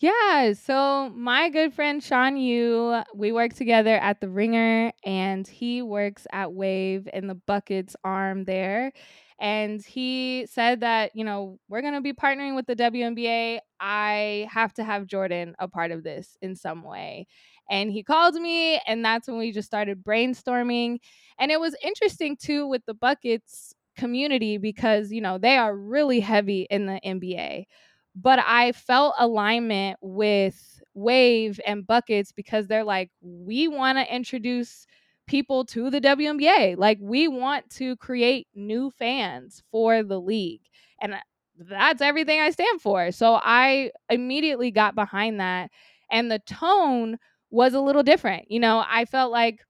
[0.00, 5.82] yeah, so my good friend Sean Yu, we work together at the Ringer, and he
[5.82, 8.92] works at Wave in the Buckets arm there.
[9.40, 13.60] And he said that, you know, we're going to be partnering with the WNBA.
[13.80, 17.26] I have to have Jordan a part of this in some way.
[17.70, 20.98] And he called me, and that's when we just started brainstorming.
[21.38, 26.20] And it was interesting too with the Buckets community because, you know, they are really
[26.20, 27.66] heavy in the NBA.
[28.14, 34.86] But I felt alignment with Wave and Buckets because they're like, we want to introduce
[35.26, 36.76] people to the WNBA.
[36.76, 40.62] Like, we want to create new fans for the league.
[41.00, 41.18] And uh,
[41.58, 43.10] that's everything I stand for.
[43.10, 45.70] So I immediately got behind that.
[46.10, 47.18] And the tone
[47.50, 48.50] was a little different.
[48.50, 49.60] You know, I felt like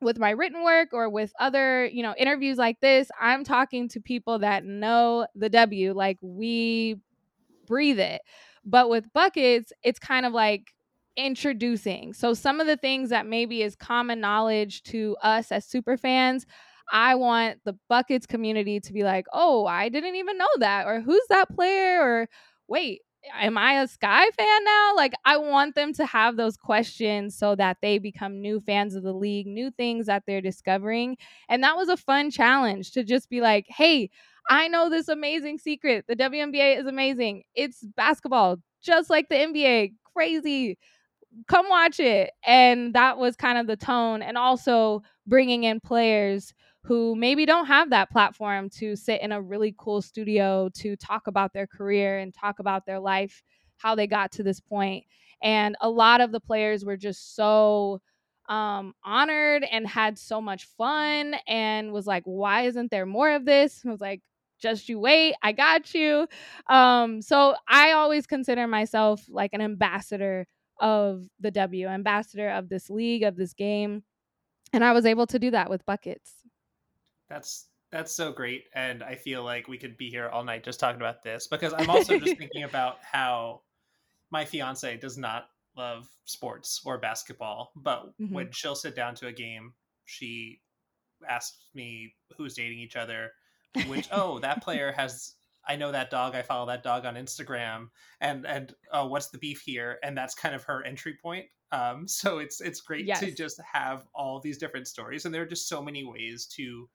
[0.00, 4.00] with my written work or with other, you know, interviews like this, I'm talking to
[4.00, 6.96] people that know the W, like we
[7.66, 8.22] breathe it.
[8.64, 10.72] But with buckets, it's kind of like
[11.16, 12.12] introducing.
[12.12, 16.46] So some of the things that maybe is common knowledge to us as super fans,
[16.92, 21.00] I want the buckets community to be like, "Oh, I didn't even know that," or
[21.00, 22.28] "Who's that player?" or
[22.68, 23.00] "Wait,
[23.32, 24.94] am I a Sky fan now?
[24.96, 29.02] Like, I want them to have those questions so that they become new fans of
[29.02, 31.16] the league, new things that they're discovering.
[31.48, 34.10] And that was a fun challenge to just be like, hey,
[34.48, 36.04] I know this amazing secret.
[36.06, 37.44] The WNBA is amazing.
[37.54, 38.58] It's basketball.
[38.82, 39.94] just like the NBA.
[40.14, 40.78] Crazy.
[41.48, 42.30] Come watch it.
[42.46, 44.22] And that was kind of the tone.
[44.22, 49.40] And also bringing in players who maybe don't have that platform to sit in a
[49.40, 53.42] really cool studio to talk about their career and talk about their life,
[53.78, 55.04] how they got to this point.
[55.42, 58.02] And a lot of the players were just so
[58.50, 63.46] um, honored and had so much fun and was like, why isn't there more of
[63.46, 63.82] this?
[63.86, 64.20] I was like,
[64.58, 66.26] just you wait, I got you.
[66.68, 70.46] Um, so I always consider myself like an ambassador
[70.80, 74.02] of the W, ambassador of this league, of this game.
[74.72, 76.32] And I was able to do that with buckets.
[77.28, 78.64] That's that's so great.
[78.74, 81.72] And I feel like we could be here all night just talking about this because
[81.72, 83.60] I'm also just thinking about how
[84.30, 85.46] my fiance does not
[85.76, 88.34] love sports or basketball, but mm-hmm.
[88.34, 89.72] when she'll sit down to a game,
[90.06, 90.60] she
[91.28, 93.30] asks me who's dating each other,
[93.86, 95.34] which oh, that player has
[95.66, 96.34] I know that dog.
[96.34, 97.88] I follow that dog on Instagram,
[98.20, 99.98] and and oh, what's the beef here?
[100.02, 101.46] And that's kind of her entry point.
[101.72, 103.20] Um, so it's it's great yes.
[103.20, 106.88] to just have all these different stories, and there are just so many ways to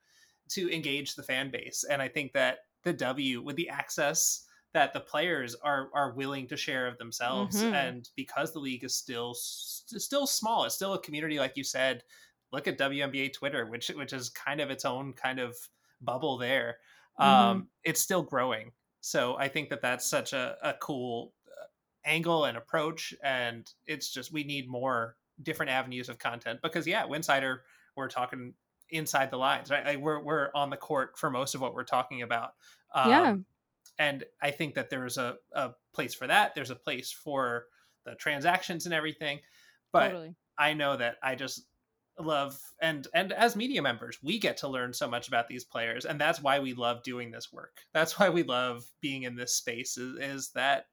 [0.50, 1.84] to engage the fan base.
[1.88, 6.46] And I think that the W with the access that the players are are willing
[6.48, 7.74] to share of themselves, mm-hmm.
[7.74, 12.02] and because the league is still still small, it's still a community, like you said.
[12.52, 15.56] Look at WNBA Twitter, which which is kind of its own kind of
[16.00, 16.78] bubble there.
[17.20, 17.30] Mm-hmm.
[17.30, 21.66] Um, it's still growing, so I think that that's such a, a cool uh,
[22.04, 27.06] angle and approach, and it's just we need more different avenues of content because yeah,
[27.06, 27.58] Winsidr,
[27.96, 28.54] we're talking
[28.90, 29.84] inside the lines, right?
[29.84, 32.54] Like we're we're on the court for most of what we're talking about.
[32.94, 33.36] Um, yeah.
[33.98, 36.54] And I think that there's a, a place for that.
[36.54, 37.66] There's a place for
[38.06, 39.40] the transactions and everything.
[39.92, 40.34] But totally.
[40.58, 41.66] I know that I just
[42.20, 46.04] love and and as media members we get to learn so much about these players
[46.04, 47.78] and that's why we love doing this work.
[47.92, 50.86] That's why we love being in this space is, is that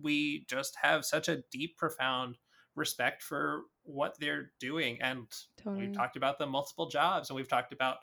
[0.00, 2.38] we just have such a deep profound
[2.74, 5.26] respect for what they're doing and
[5.56, 5.86] totally.
[5.86, 7.96] we've talked about the multiple jobs and we've talked about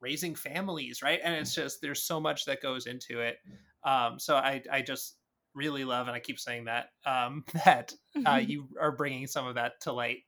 [0.00, 1.20] raising families right?
[1.22, 3.38] And it's just there's so much that goes into it.
[3.84, 5.16] Um, so i i just
[5.54, 7.94] really love and i keep saying that um, that
[8.26, 10.18] uh, you are bringing some of that to light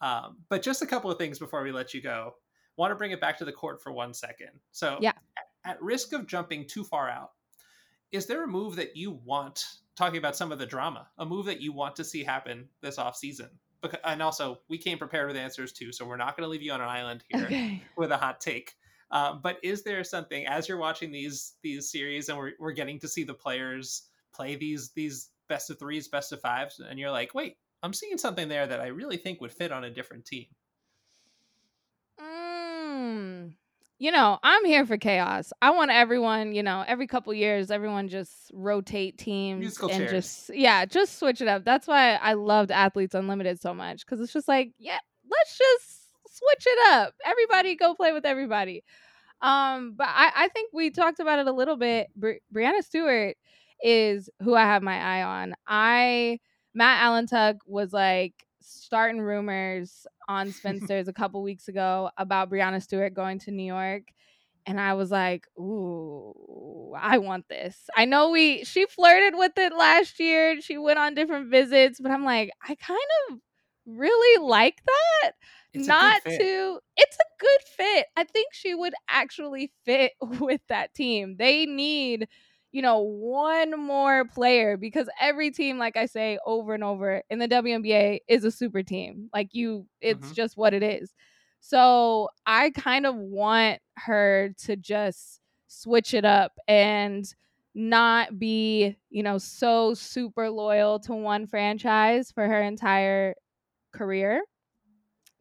[0.00, 2.34] um, but just a couple of things before we let you go.
[2.76, 4.50] Want to bring it back to the court for one second.
[4.72, 5.12] So yeah.
[5.64, 7.32] at risk of jumping too far out
[8.12, 9.64] is there a move that you want
[9.96, 12.98] talking about some of the drama a move that you want to see happen this
[12.98, 13.50] off season?
[14.04, 16.72] And also we came prepared with answers too so we're not going to leave you
[16.72, 17.82] on an island here okay.
[17.96, 18.74] with a hot take.
[19.10, 22.98] Uh, but is there something as you're watching these these series and we're, we're getting
[23.00, 27.10] to see the players play these these best of threes best of fives and you're
[27.10, 30.24] like wait i'm seeing something there that i really think would fit on a different
[30.24, 30.46] team
[32.20, 33.52] mm,
[34.00, 35.52] you know, I'm here for chaos.
[35.60, 40.24] I want everyone, you know, every couple years, everyone just rotate teams Musical and chairs.
[40.24, 41.66] just yeah, just switch it up.
[41.66, 44.98] That's why I loved Athletes Unlimited so much because it's just like, yeah,
[45.30, 47.12] let's just switch it up.
[47.26, 48.82] Everybody go play with everybody.
[49.42, 52.08] Um, but I, I think we talked about it a little bit.
[52.16, 53.36] Bri- Breanna Stewart
[53.82, 55.54] is who I have my eye on.
[55.66, 56.38] I
[56.74, 63.14] Matt Ellentuck was like starting rumors on Spinsters a couple weeks ago about Breanna Stewart
[63.14, 64.04] going to New York.
[64.66, 67.88] And I was like, ooh, I want this.
[67.96, 70.60] I know we she flirted with it last year.
[70.60, 73.00] She went on different visits, but I'm like, I kind
[73.30, 73.38] of
[73.86, 75.32] really like that.
[75.72, 78.06] It's Not to it's a good fit.
[78.16, 81.36] I think she would actually fit with that team.
[81.38, 82.28] They need
[82.72, 87.38] you know, one more player because every team, like I say over and over in
[87.38, 89.28] the WNBA, is a super team.
[89.32, 90.34] Like you, it's mm-hmm.
[90.34, 91.12] just what it is.
[91.60, 97.24] So I kind of want her to just switch it up and
[97.74, 103.34] not be, you know, so super loyal to one franchise for her entire
[103.92, 104.42] career.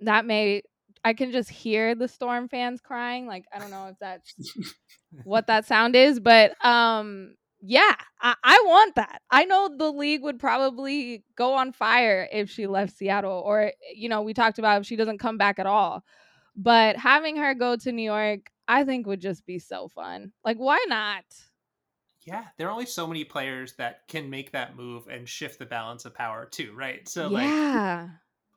[0.02, 0.64] That may
[1.04, 3.28] I can just hear the Storm fans crying.
[3.28, 4.34] Like I don't know if that's
[5.24, 9.22] what that sound is, but um yeah, I, I want that.
[9.30, 14.08] I know the league would probably go on fire if she left Seattle, or you
[14.10, 16.04] know, we talked about if she doesn't come back at all.
[16.56, 20.32] But having her go to New York, I think would just be so fun.
[20.44, 21.24] Like, why not?
[22.26, 25.66] Yeah, there are only so many players that can make that move and shift the
[25.66, 27.08] balance of power too, right?
[27.08, 28.02] So yeah.
[28.02, 28.10] like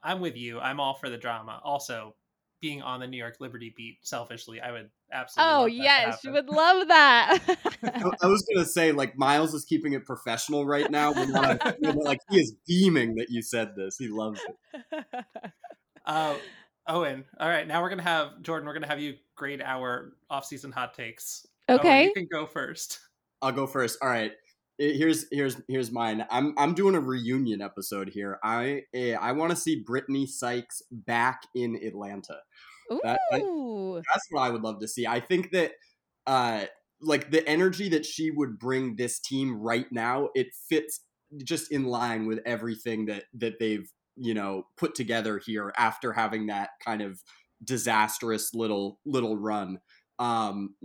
[0.03, 0.61] I'm with you.
[0.61, 1.61] I'm all for the drama.
[1.65, 2.15] Also,
[2.63, 5.53] being on the New York Liberty beat selfishly, I would absolutely.
[5.55, 7.39] Oh yes, you would love that.
[8.23, 11.11] I, was gonna say like Miles is keeping it professional right now.
[11.11, 13.97] Not, like he is beaming that you said this.
[13.99, 14.41] He loves
[14.73, 15.05] it.
[16.05, 16.35] Uh,
[16.89, 17.67] Owen, all right.
[17.67, 18.67] Now we're gonna have Jordan.
[18.67, 21.47] We're gonna have you grade our off-season hot takes.
[21.69, 23.01] Okay, Owen, you can go first.
[23.43, 23.99] I'll go first.
[24.03, 24.33] All right.
[24.79, 26.27] Here's here's here's mine.
[26.31, 28.39] I'm I'm doing a reunion episode here.
[28.43, 32.39] I eh, I want to see Brittney Sykes back in Atlanta.
[32.91, 33.01] Ooh.
[33.05, 35.07] That, that, that's what I would love to see.
[35.07, 35.73] I think that
[36.27, 36.65] uh
[37.01, 41.01] like the energy that she would bring this team right now, it fits
[41.45, 46.47] just in line with everything that that they've you know put together here after having
[46.47, 47.23] that kind of
[47.65, 49.79] disastrous little little run
[50.23, 50.77] um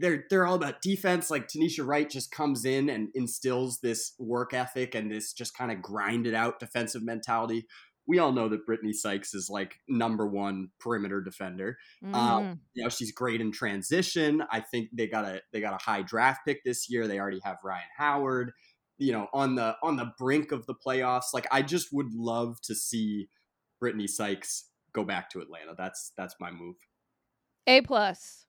[0.00, 1.30] they're they're all about defense.
[1.30, 5.70] Like tanisha wright just comes in and instills this work ethic and this just kind
[5.70, 7.66] of grinded out defensive mentality.
[8.06, 11.76] We all know that brittney sykes is like number one perimeter defender.
[12.02, 12.14] Mm.
[12.14, 14.42] um you know she's great in transition.
[14.50, 17.06] I think they got a they got a high draft pick this year.
[17.06, 18.52] They already have Rhyne howard.
[18.96, 22.60] You know on the on the brink of the playoffs like i just would love
[22.62, 23.28] to see
[23.82, 25.74] brittney sykes go back to atlanta.
[25.76, 26.76] That's that's my move.
[27.66, 28.46] A plus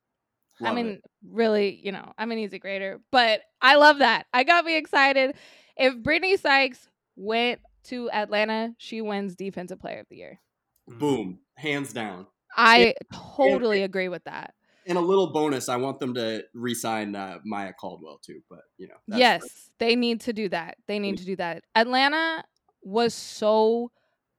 [0.64, 1.02] Love I mean, it.
[1.30, 4.26] really, you know, I'm an easy grader, but I love that.
[4.34, 5.36] I got me excited.
[5.76, 10.40] If Brittney Sykes went to Atlanta, she wins Defensive Player of the Year.
[10.88, 12.28] Boom, hands down.
[12.56, 14.54] I totally agree with that.
[14.86, 18.42] And a little bonus, I want them to re-sign uh, Maya Caldwell too.
[18.50, 20.78] But you know, yes, they need to do that.
[20.88, 21.64] They need to do that.
[21.74, 22.44] Atlanta
[22.84, 23.92] was so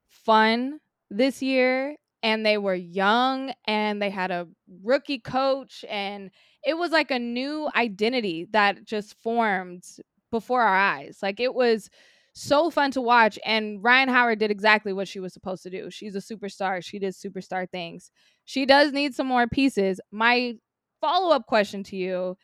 [0.06, 4.48] fun this year and they were young and they had a
[4.82, 6.30] rookie coach and
[6.64, 9.84] it was like a new identity that just formed
[10.30, 11.18] before our eyes.
[11.22, 11.90] Like it was
[12.32, 15.90] so fun to watch and Rhyne howard did exactly what she was supposed to do.
[15.90, 16.82] She's a superstar.
[16.82, 18.10] She did superstar things.
[18.46, 20.00] She does need some more pieces.
[20.10, 20.54] My
[21.02, 22.38] follow-up question to you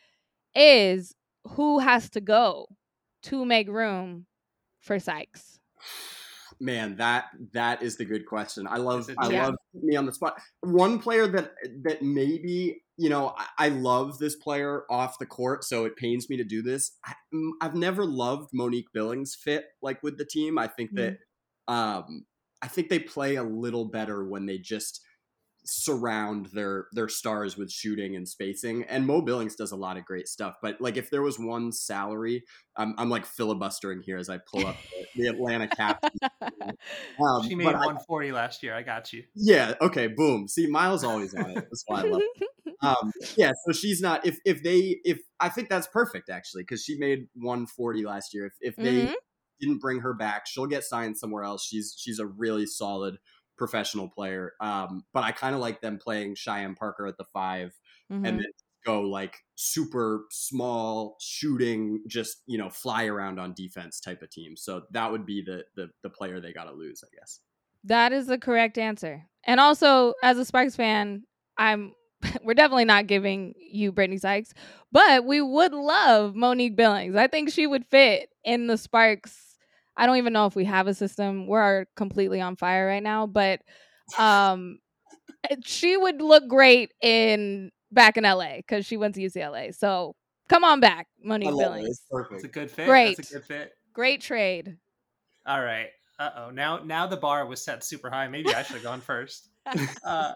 [0.54, 1.14] is
[1.52, 2.66] who has to go
[3.22, 4.26] to make room
[4.78, 5.58] for sykes
[6.60, 8.66] man, that that is the good question.
[8.68, 9.46] I love I yeah.
[9.46, 10.40] love me on the spot.
[10.60, 11.52] One player that
[11.84, 16.28] that maybe you know I, I, love this player off the court, so it pains
[16.28, 16.92] me to do this.
[17.04, 17.14] I,
[17.62, 20.58] have never loved Monique Billings fit like with the team.
[20.58, 21.14] I think mm-hmm.
[21.68, 22.26] that um,
[22.62, 25.00] I think they play a little better when they just
[25.70, 28.84] surround their their stars with shooting and spacing.
[28.84, 30.56] And Mo Billings does a lot of great stuff.
[30.60, 32.44] But like if there was one salary,
[32.76, 34.76] I'm I'm like filibustering here as I pull up
[35.14, 36.04] the, the Atlanta cap.
[37.20, 38.74] Um, she made 140 I, last year.
[38.74, 39.24] I got you.
[39.34, 39.74] Yeah.
[39.80, 40.06] Okay.
[40.06, 40.48] Boom.
[40.48, 41.54] See, Miles always on it.
[41.54, 42.22] That's why I love.
[42.66, 42.74] It.
[42.82, 43.52] Um, yeah.
[43.66, 44.24] So she's not.
[44.24, 48.46] If if they if I think that's perfect actually because she made 140 last year.
[48.46, 49.12] If if they mm-hmm.
[49.60, 51.64] didn't bring her back, she'll get signed somewhere else.
[51.64, 53.18] She's she's a really solid
[53.60, 54.54] professional player.
[54.58, 57.68] Um, but I kind of like them playing Cheyenne Parker at the 5
[58.10, 58.24] mm-hmm.
[58.24, 58.46] and then
[58.86, 64.56] go like super small shooting, just you know, fly around on defense type of team.
[64.56, 67.40] So that would be the the, the player they got to lose, I guess.
[67.84, 69.26] That is the correct answer.
[69.44, 71.24] And also, as a Sparks fan,
[71.58, 71.92] I'm
[72.42, 74.54] we're definitely not giving you Brittney Sykes,
[74.90, 77.14] but we would love Monique Billings.
[77.14, 79.49] I think she would fit in the Sparks
[80.00, 81.46] I don't even know if we have a system.
[81.46, 83.60] We're completely on fire right now, but
[84.18, 84.78] um
[85.62, 89.74] she would look great in back in LA because she went to UCLA.
[89.74, 90.16] So
[90.48, 91.86] come on back, Money Billings.
[91.86, 91.90] It.
[91.90, 92.34] It's perfect.
[92.36, 92.86] It's a good fit.
[92.86, 93.16] Great.
[93.18, 93.72] That's a good fit.
[93.92, 94.78] Great trade.
[95.46, 95.88] All right.
[96.18, 96.50] Uh oh.
[96.50, 98.26] Now now the bar was set super high.
[98.26, 99.50] Maybe I should have gone first.
[100.04, 100.32] Uh,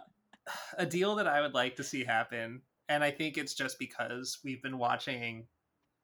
[0.79, 2.61] a deal that I would like to see happen,
[2.91, 5.47] and I think it's just because we've been watching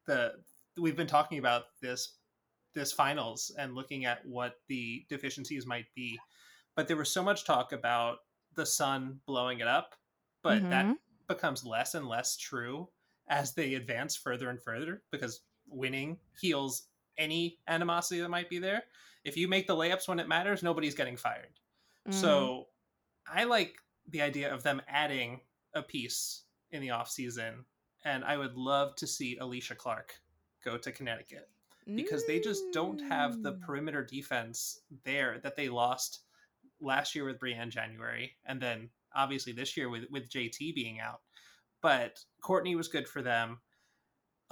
[0.06, 0.32] the
[0.78, 2.19] we've been talking about this
[2.74, 6.18] this finals and looking at what the deficiencies might be.
[6.76, 8.18] But there was so much talk about
[8.54, 9.94] the sun blowing it up,
[10.42, 10.70] but mm-hmm.
[10.70, 10.96] that
[11.28, 12.88] becomes less and less true
[13.28, 18.82] as they advance further and further because winning heals any animosity that might be there.
[19.24, 21.52] If you make the layups when it matters, nobody's getting fired.
[22.08, 22.14] Mm.
[22.14, 22.66] So
[23.32, 23.74] I like
[24.08, 25.40] the idea of them adding
[25.74, 26.42] a piece
[26.72, 27.64] in the off season,
[28.04, 30.14] and I would love to see Alysha Clark
[30.64, 31.48] go to Connecticut
[31.86, 33.60] because they just don't have the mm.
[33.62, 36.20] perimeter defense there that they lost
[36.80, 41.20] last year with Briann January, and then obviously this year with with JT being out.
[41.82, 43.60] But Courtney was good for them.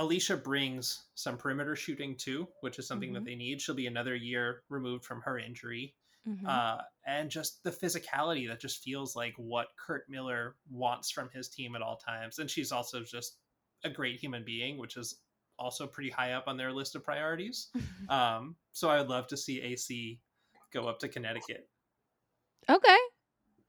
[0.01, 3.15] Alysha brings some perimeter shooting too, which is something mm-hmm.
[3.17, 3.61] that they need.
[3.61, 5.95] She'll be another year removed from her injury.
[6.27, 6.47] Mm-hmm.
[6.47, 11.49] Uh, and just the physicality that just feels like what Curt Miller wants from his
[11.49, 12.39] team at all times.
[12.39, 13.39] And she's also just
[13.83, 15.21] a great human being, which is
[15.59, 17.69] also pretty high up on their list of priorities.
[18.09, 20.21] um, so I would love to see AC
[20.73, 21.69] go up to Connecticut.
[22.69, 22.99] Okay.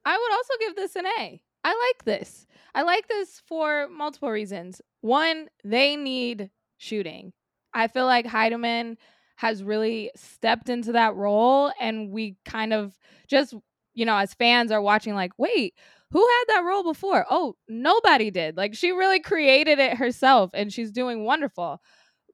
[0.06, 1.42] I would also give this an A.
[1.64, 2.48] I like this.
[2.74, 4.82] I like this for multiple reasons.
[5.02, 7.34] One, they need shooting.
[7.74, 8.98] I feel like Hiedeman
[9.36, 13.54] has really stepped into that role, and we kind of just,
[13.94, 15.76] you know, as fans are watching, like, wait,
[16.12, 17.26] who had that role before?
[17.30, 18.58] Oh, nobody did.
[18.58, 21.82] Like she really created it herself and she's doing wonderful.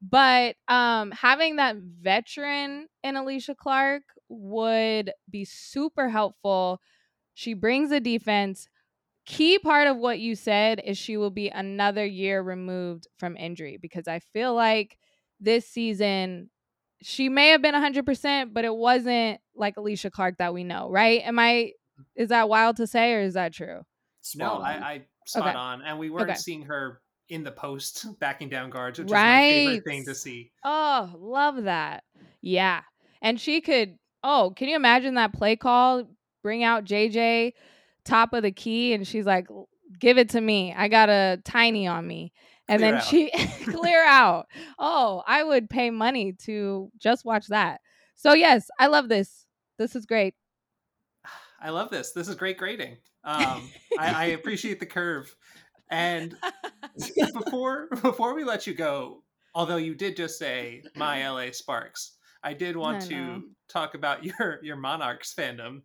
[0.02, 6.80] But um having that veteran in Alysha Clark would be super helpful.
[7.34, 8.68] She brings a defense.
[9.26, 13.76] Key part of what you said is she will be another year removed from injury
[13.80, 14.98] because I feel like
[15.40, 16.48] this season
[17.02, 21.22] she may have been 100%, but it wasn't like Alysha Clark that we know, right?
[21.24, 21.72] Am I,
[22.14, 23.80] is that wild to say or is that true?
[24.22, 25.56] Spot no, I, I spot okay.
[25.56, 25.82] on.
[25.82, 26.38] And we weren't okay.
[26.38, 29.46] seeing her in the post backing down guards, which right.
[29.46, 30.50] is my favorite thing to see.
[30.64, 32.04] Oh, love that.
[32.40, 32.80] Yeah.
[33.22, 36.04] And she could, oh, can you imagine that play call?
[36.42, 37.52] Bring out JJ
[38.04, 39.48] top of the key, and she's like,
[39.98, 40.72] give it to me.
[40.72, 42.32] I got a tiny on me
[42.68, 43.04] and clear then out.
[43.04, 43.30] she
[43.64, 44.46] clear out.
[44.78, 47.80] Oh, I would pay money to just watch that.
[48.14, 49.46] So yes, I love this.
[49.78, 50.34] This is great.
[51.60, 52.12] I love this.
[52.12, 52.98] This is great grading.
[53.24, 55.34] Um, I, I appreciate the curve.
[55.90, 56.36] And
[57.34, 59.22] before before we let you go,
[59.54, 64.24] although you did just say my LA Sparks, I did want I to talk about
[64.24, 65.82] your your Monarchs fandom.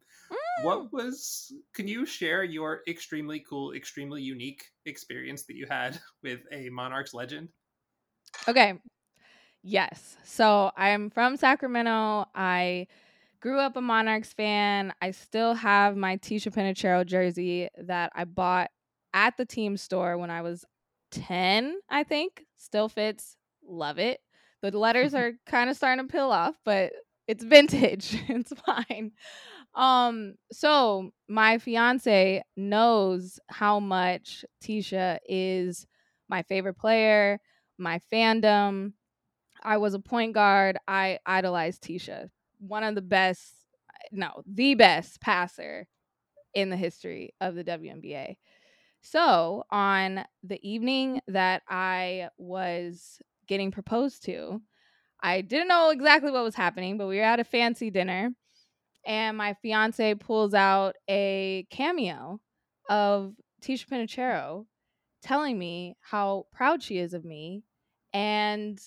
[0.63, 6.41] What was can you share your extremely cool extremely unique experience that you had with
[6.51, 7.49] a monarchs legend?
[8.47, 8.79] Okay.
[9.63, 10.17] Yes.
[10.23, 12.25] So i'm from sacramento.
[12.35, 12.87] I
[13.41, 18.69] grew up a monarchs fan i still have my ticha penicheiro jersey that i bought
[19.13, 20.65] at the team store when i was
[21.11, 23.35] 10 i think still fits
[23.67, 24.19] love it
[24.61, 26.91] the letters are kind of starting to peel off but
[27.27, 29.11] it's vintage it's fine
[29.73, 35.87] um, so my fiance knows how much Ticha is
[36.27, 37.39] my favorite player,
[37.77, 38.93] my fandom.
[39.63, 40.77] I was a point guard.
[40.87, 42.29] I idolized Ticha.
[42.61, 43.53] One of the best,
[44.11, 45.87] no, the best passer
[46.53, 48.37] in the history of the WNBA.
[49.01, 54.61] So, on the evening that I was getting proposed to,
[55.21, 58.31] I didn't know exactly what was happening, but we were at a fancy dinner
[59.05, 62.39] and my fiance pulls out a cameo
[62.89, 64.65] of Ticha Penicheiro
[65.21, 67.63] telling me how proud she is of me
[68.13, 68.79] and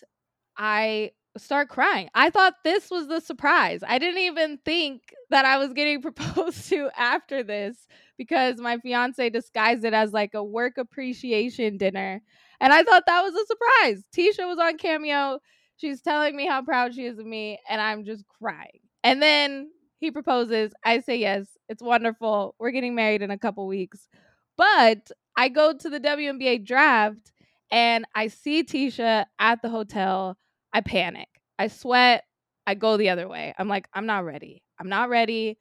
[0.57, 2.09] I start crying.
[2.15, 3.81] I thought this was the surprise.
[3.87, 9.31] I didn't even think that I was getting proposed to after this because my fiance
[9.31, 12.23] disguised it as like a work appreciation dinner.
[12.61, 14.05] And I thought that was a surprise.
[14.15, 15.41] Ticha was on Cameo.
[15.77, 18.79] She's telling me how proud she is of me, and I'm just crying.
[19.03, 20.73] And then he proposes.
[20.85, 21.47] I say yes.
[21.69, 22.55] It's wonderful.
[22.59, 24.09] We're getting married in a couple weeks.
[24.57, 27.33] But I go to the WNBA draft
[27.71, 30.37] and I see Ticha at the hotel.
[30.75, 31.29] I panic.
[31.59, 32.25] I sweat.
[32.67, 33.55] I go the other way.
[33.59, 34.63] I'm like, I'm not ready.
[34.79, 35.57] I'm not ready.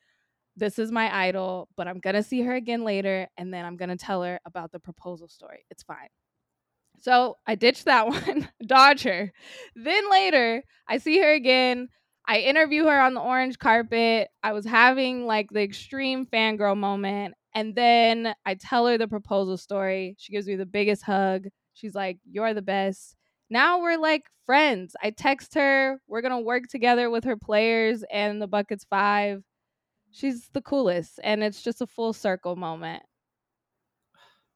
[0.55, 3.77] This is my idol, but I'm going to see her again later and then I'm
[3.77, 5.65] going to tell her about the proposal story.
[5.69, 6.09] It's fine.
[6.99, 9.31] So I ditched that one, dodge her.
[9.75, 11.89] Then later, I see her again.
[12.27, 14.29] I interview her on the orange carpet.
[14.41, 17.35] I was having like the extreme fangirl moment.
[17.53, 20.15] And then I tell her the proposal story.
[20.17, 21.47] She gives me the biggest hug.
[21.73, 23.15] She's like, You're the best.
[23.49, 24.95] Now we're like friends.
[25.01, 25.99] I text her.
[26.07, 29.43] We're going to work together with her players and the Buckets Five.
[30.11, 31.19] She's the coolest.
[31.23, 33.03] And it's just a full circle moment.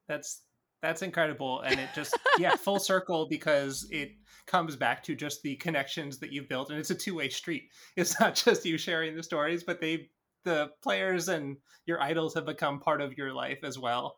[0.08, 0.42] That's
[0.80, 1.60] that's incredible.
[1.62, 4.12] And it just, yeah, full circle because it
[4.48, 8.18] comes back to just the connections that you've built and it's a two-way street it's
[8.18, 10.08] not just you sharing the stories but they
[10.44, 14.16] the players and your idols have become part of your life as well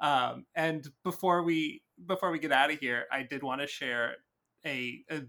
[0.00, 4.16] um, and before we before we get out of here i did want to share
[4.66, 5.22] a, a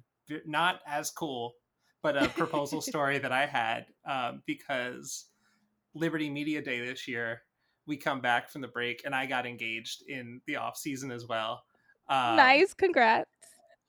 [0.45, 1.53] not as cool
[2.01, 5.25] but a proposal story that i had um, because
[5.93, 7.41] liberty media day this year
[7.87, 11.27] we come back from the break and i got engaged in the off season as
[11.27, 11.63] well
[12.09, 13.29] um, nice congrats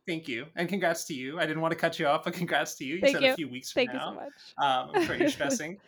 [0.07, 1.39] Thank you, and congrats to you.
[1.39, 2.97] I didn't want to cut you off, but congrats to you.
[2.97, 3.33] You Thank said you.
[3.33, 4.17] a few weeks from Thank now.
[4.19, 4.89] Thank you so much.
[4.89, 5.79] Um, I'm sure you're stressing.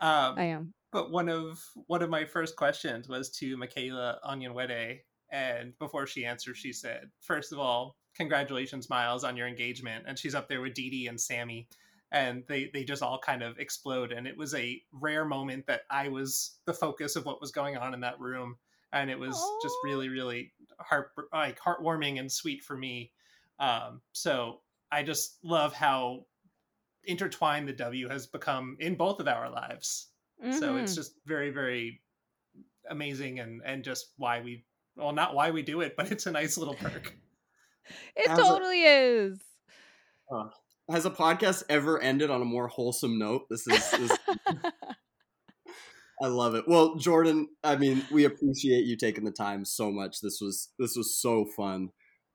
[0.00, 0.74] Um, I am.
[0.92, 6.26] But one of one of my first questions was to Michaela Onyenwere, and before she
[6.26, 10.60] answered, she said, first of all, congratulations, Miles, on your engagement." And she's up there
[10.60, 11.68] with Dee Dee and Sammy,
[12.12, 14.12] and they they just all kind of explode.
[14.12, 17.76] And it was a rare moment that I was the focus of what was going
[17.76, 18.56] on in that room,
[18.92, 19.62] and it was Aww.
[19.62, 23.12] just really really heart like heartwarming and sweet for me
[23.62, 26.26] um, so I just love how
[27.04, 30.08] intertwined the W has become in both of our lives.
[30.42, 30.58] Mm-hmm.
[30.58, 31.00] So it's mm-hmm.
[31.00, 32.00] just very, very
[32.90, 34.64] amazing and and just why we
[34.96, 37.14] well not why we do it, but it's a nice little perk.
[38.16, 39.40] it has totally a, is.
[40.32, 40.48] Uh,
[40.90, 43.42] has a podcast ever ended on a more wholesome note?
[43.48, 44.18] This is, this,
[46.22, 46.64] I love it.
[46.66, 50.20] Well, Jordan, I mean, we appreciate you taking the time so much.
[50.20, 51.90] This was this was so fun.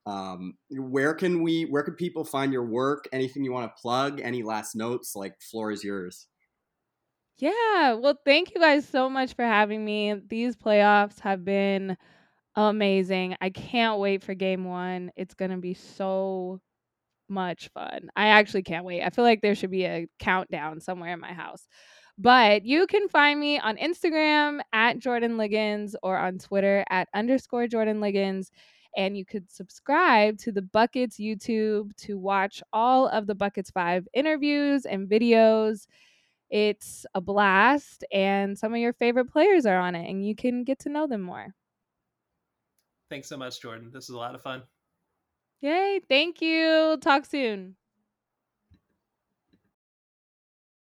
[0.06, 1.64] Um, where can we?
[1.64, 3.08] Where can people find your work?
[3.12, 4.20] Anything you want to plug?
[4.22, 5.12] Any last notes?
[5.14, 6.26] Like, floor is yours.
[7.38, 7.94] Yeah.
[7.94, 10.14] Well, thank you guys so much for having me.
[10.28, 11.96] These playoffs have been
[12.56, 13.36] amazing.
[13.40, 15.12] I can't wait for game one.
[15.16, 16.60] It's going to be so
[17.28, 18.10] much fun.
[18.16, 19.02] I actually can't wait.
[19.04, 21.68] I feel like there should be a countdown somewhere in my house.
[22.18, 27.68] But you can find me on Instagram at Jordan Ligons or on Twitter at underscore
[27.68, 28.50] Jordan Ligons.
[28.96, 34.08] And you could subscribe to the Buckets YouTube to watch all of the Buckets 5
[34.14, 35.86] interviews and videos
[36.50, 40.64] it's a blast, and some of your favorite players are on it, and you can
[40.64, 41.54] get to know them more.
[43.10, 43.90] Thanks so much, Jordan.
[43.92, 44.62] This is a lot of fun.
[45.60, 46.00] Yay.
[46.08, 46.98] Thank you.
[47.00, 47.76] Talk soon.